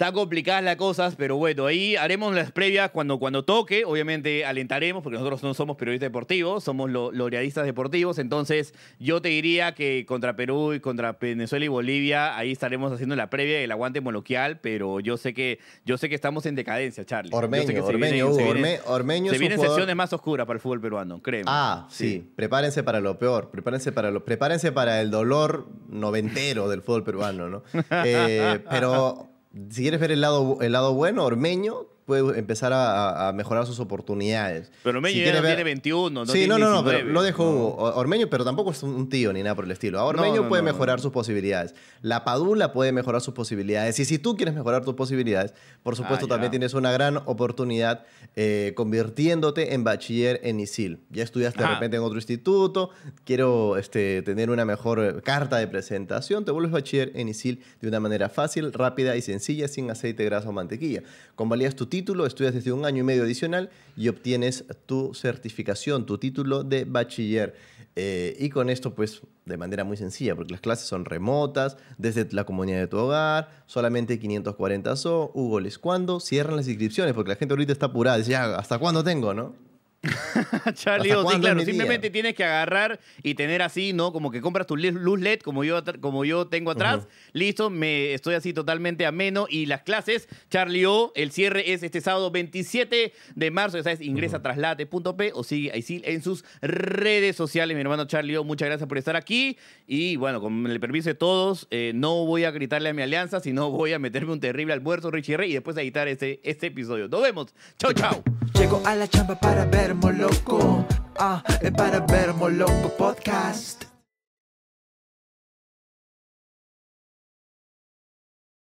Están 0.00 0.14
complicadas 0.14 0.62
las 0.62 0.76
cosas, 0.76 1.16
pero 1.16 1.34
bueno, 1.38 1.66
ahí 1.66 1.96
haremos 1.96 2.32
las 2.32 2.52
previas 2.52 2.92
cuando, 2.92 3.18
cuando 3.18 3.44
toque. 3.44 3.84
Obviamente 3.84 4.44
alentaremos, 4.46 5.02
porque 5.02 5.18
nosotros 5.18 5.42
no 5.42 5.54
somos 5.54 5.76
periodistas 5.76 6.06
deportivos, 6.06 6.62
somos 6.62 6.88
lo- 6.88 7.10
laureadistas 7.10 7.66
deportivos. 7.66 8.20
Entonces, 8.20 8.74
yo 9.00 9.20
te 9.20 9.30
diría 9.30 9.74
que 9.74 10.06
contra 10.06 10.36
Perú 10.36 10.72
y 10.74 10.78
contra 10.78 11.14
Venezuela 11.20 11.64
y 11.64 11.68
Bolivia, 11.68 12.36
ahí 12.38 12.52
estaremos 12.52 12.92
haciendo 12.92 13.16
la 13.16 13.28
previa 13.28 13.58
del 13.58 13.72
aguante 13.72 14.00
moloquial, 14.00 14.60
pero 14.60 15.00
yo 15.00 15.16
sé 15.16 15.34
que, 15.34 15.58
yo 15.84 15.98
sé 15.98 16.08
que 16.08 16.14
estamos 16.14 16.46
en 16.46 16.54
decadencia, 16.54 17.04
Charlie. 17.04 17.32
Yo 17.32 17.38
sé 17.38 17.44
Ormeño, 17.44 17.66
se 17.66 17.80
Ormeño, 17.80 17.98
vienen- 17.98 18.24
Hugo, 18.24 18.34
se 18.36 18.42
vienen- 18.44 18.62
Orme- 18.62 18.80
Ormeño 18.86 19.32
se 19.32 19.38
vienen 19.38 19.58
jugador- 19.58 19.74
sesiones 19.78 19.96
más 19.96 20.12
oscuras 20.12 20.46
para 20.46 20.58
el 20.58 20.60
fútbol 20.60 20.80
peruano, 20.80 21.20
créeme. 21.20 21.46
Ah, 21.48 21.88
sí. 21.90 22.24
Prepárense 22.36 22.84
para 22.84 23.00
lo 23.00 23.18
peor. 23.18 23.50
Prepárense 23.50 23.90
para 23.90 24.12
lo, 24.12 24.24
prepárense 24.24 24.70
para 24.70 25.00
el 25.00 25.10
dolor 25.10 25.66
noventero 25.88 26.68
del 26.68 26.82
fútbol 26.82 27.02
peruano, 27.02 27.48
¿no? 27.48 27.62
Eh, 28.06 28.60
pero 28.70 29.26
si 29.70 29.82
quieres 29.82 30.00
ver 30.00 30.12
el 30.12 30.20
lado, 30.20 30.58
el 30.60 30.72
lado 30.72 30.94
bueno, 30.94 31.24
Ormeño 31.24 31.86
puede 32.08 32.38
empezar 32.38 32.72
a, 32.72 33.28
a 33.28 33.32
mejorar 33.34 33.66
sus 33.66 33.78
oportunidades. 33.80 34.72
Pero 34.82 34.96
Ormeño 34.98 35.14
Si 35.14 35.24
ya 35.24 35.34
no 35.40 35.46
tiene 35.46 35.62
21, 35.62 36.10
no 36.10 36.26
sí, 36.26 36.32
tiene 36.32 36.48
no, 36.48 36.58
no, 36.58 36.70
no, 36.70 36.82
19, 36.82 36.98
pero 37.02 37.12
lo 37.12 37.22
dejo 37.22 37.44
no. 37.44 37.84
Ormeño, 37.96 38.28
pero 38.30 38.44
tampoco 38.44 38.70
es 38.72 38.82
un- 38.82 39.08
tío 39.10 39.32
ni 39.32 39.42
nada 39.42 39.54
por 39.54 39.66
el 39.66 39.70
estilo. 39.70 40.04
Ormeño 40.04 40.36
No, 40.36 40.42
no, 40.44 40.48
puede 40.48 40.62
no, 40.62 40.72
mejorar 40.72 40.96
no. 40.98 41.02
sus 41.02 41.12
posibilidades. 41.12 41.74
La 42.00 42.24
Padula 42.24 42.72
puede 42.72 42.92
mejorar 42.92 43.20
sus 43.20 43.34
posibilidades. 43.34 43.98
Y 44.00 44.06
si 44.06 44.18
tú 44.18 44.36
quieres 44.36 44.54
mejorar 44.54 44.84
tus 44.84 44.94
posibilidades, 44.94 45.52
por 45.82 45.94
supuesto 45.96 46.24
Ah, 46.24 46.28
también 46.30 46.50
tienes 46.50 46.72
una 46.74 46.90
gran 46.92 47.18
oportunidad 47.26 48.04
eh, 48.36 48.72
convirtiéndote 48.74 49.74
en 49.74 49.84
bachiller 49.84 50.40
en 50.42 50.60
ISIL. 50.60 51.00
Ya 51.10 51.22
estudiaste 51.24 51.62
de 51.62 51.68
repente 51.68 51.96
en 51.98 52.02
otro 52.02 52.16
instituto, 52.16 52.90
quiero 53.24 53.76
este, 53.76 54.22
tener 54.22 54.48
una 54.50 54.64
mejor 54.64 55.22
carta 55.22 55.58
de 55.58 55.68
presentación, 55.68 56.44
te 56.44 56.50
vuelves 56.52 56.72
bachiller 56.72 57.12
en 57.14 57.28
ISIL 57.28 57.62
de 57.80 57.88
una 57.88 58.00
manera 58.00 58.28
fácil, 58.28 58.72
rápida 58.72 59.14
y 59.16 59.22
sencilla, 59.22 59.68
sin 59.68 59.90
aceite, 59.90 60.24
grasa 60.24 60.48
o 60.48 60.52
mantequilla. 60.52 61.02
Convalidas 61.34 61.74
tu 61.76 61.86
título, 61.98 62.26
estudias 62.26 62.54
desde 62.54 62.70
un 62.72 62.84
año 62.84 63.00
y 63.00 63.02
medio 63.02 63.24
adicional 63.24 63.70
y 63.96 64.08
obtienes 64.08 64.64
tu 64.86 65.14
certificación, 65.14 66.06
tu 66.06 66.18
título 66.18 66.62
de 66.62 66.84
bachiller. 66.84 67.54
Eh, 67.96 68.36
y 68.38 68.48
con 68.50 68.70
esto, 68.70 68.94
pues, 68.94 69.22
de 69.44 69.56
manera 69.56 69.82
muy 69.82 69.96
sencilla, 69.96 70.36
porque 70.36 70.52
las 70.52 70.60
clases 70.60 70.86
son 70.86 71.04
remotas, 71.04 71.76
desde 71.96 72.28
la 72.30 72.44
comunidad 72.44 72.78
de 72.78 72.86
tu 72.86 72.98
hogar, 72.98 73.50
solamente 73.66 74.20
540 74.20 74.94
SO. 74.94 75.32
Hugo, 75.34 75.58
¿les 75.58 75.78
cuándo 75.78 76.20
cierran 76.20 76.54
las 76.54 76.68
inscripciones? 76.68 77.14
Porque 77.14 77.30
la 77.30 77.36
gente 77.36 77.54
ahorita 77.54 77.72
está 77.72 77.86
apurada, 77.86 78.18
dice, 78.18 78.36
¿hasta 78.36 78.78
cuándo 78.78 79.02
tengo, 79.02 79.34
no? 79.34 79.67
Charlie, 80.74 81.10
¿Hasta 81.10 81.24
o 81.24 81.30
sí, 81.30 81.40
claro, 81.40 81.60
simplemente 81.60 82.10
tienes 82.10 82.34
que 82.34 82.44
agarrar 82.44 83.00
y 83.22 83.34
tener 83.34 83.62
así, 83.62 83.92
¿no? 83.92 84.12
Como 84.12 84.30
que 84.30 84.40
compras 84.40 84.66
tu 84.66 84.76
luz 84.76 85.20
LED, 85.20 85.40
como 85.40 85.64
yo, 85.64 85.82
como 86.00 86.24
yo 86.24 86.46
tengo 86.46 86.70
atrás, 86.70 87.06
listo, 87.32 87.70
me 87.70 88.14
estoy 88.14 88.34
así 88.34 88.52
totalmente 88.52 89.06
ameno. 89.06 89.46
Y 89.48 89.66
las 89.66 89.82
clases, 89.82 90.28
Charlie 90.50 90.86
O, 90.86 91.12
el 91.14 91.32
cierre 91.32 91.72
es 91.72 91.82
este 91.82 92.00
sábado 92.00 92.30
27 92.30 93.12
de 93.34 93.50
marzo, 93.50 93.76
ya 93.76 93.84
sabes, 93.84 94.00
ingresa 94.00 94.38
a 94.38 94.42
traslate.p 94.42 95.32
o 95.34 95.44
sigue 95.44 95.72
a 95.72 95.76
Isil 95.76 96.02
en 96.04 96.22
sus 96.22 96.44
redes 96.60 97.36
sociales. 97.36 97.74
Mi 97.74 97.80
hermano 97.80 98.06
Charlie 98.06 98.36
O, 98.36 98.44
muchas 98.44 98.68
gracias 98.68 98.88
por 98.88 98.98
estar 98.98 99.16
aquí. 99.16 99.58
Y 99.86 100.16
bueno, 100.16 100.40
con 100.40 100.66
el 100.66 100.80
permiso 100.80 101.08
de 101.08 101.14
todos, 101.14 101.66
eh, 101.70 101.92
no 101.94 102.26
voy 102.26 102.44
a 102.44 102.50
gritarle 102.50 102.90
a 102.90 102.92
mi 102.92 103.02
alianza, 103.02 103.40
sino 103.40 103.70
voy 103.70 103.92
a 103.92 103.98
meterme 103.98 104.32
un 104.32 104.40
terrible 104.40 104.72
almuerzo, 104.72 105.10
Richie 105.10 105.36
Rey, 105.36 105.50
y 105.50 105.54
después 105.54 105.76
a 105.76 105.82
editar 105.82 106.08
este, 106.08 106.40
este 106.42 106.68
episodio. 106.68 107.08
Nos 107.08 107.22
vemos. 107.22 107.54
Chau, 107.78 107.92
chau. 107.92 108.22
Llego 108.54 108.82
a 108.84 108.94
la 108.94 109.06
chamba 109.08 109.38
para 109.38 109.64
ver 109.98 110.14
Moloco, 110.14 110.84
ah, 111.18 111.42
eh, 111.60 111.70
para 111.70 112.00
ver 112.00 112.32
Moloco 112.34 112.88
Podcast. 112.96 113.87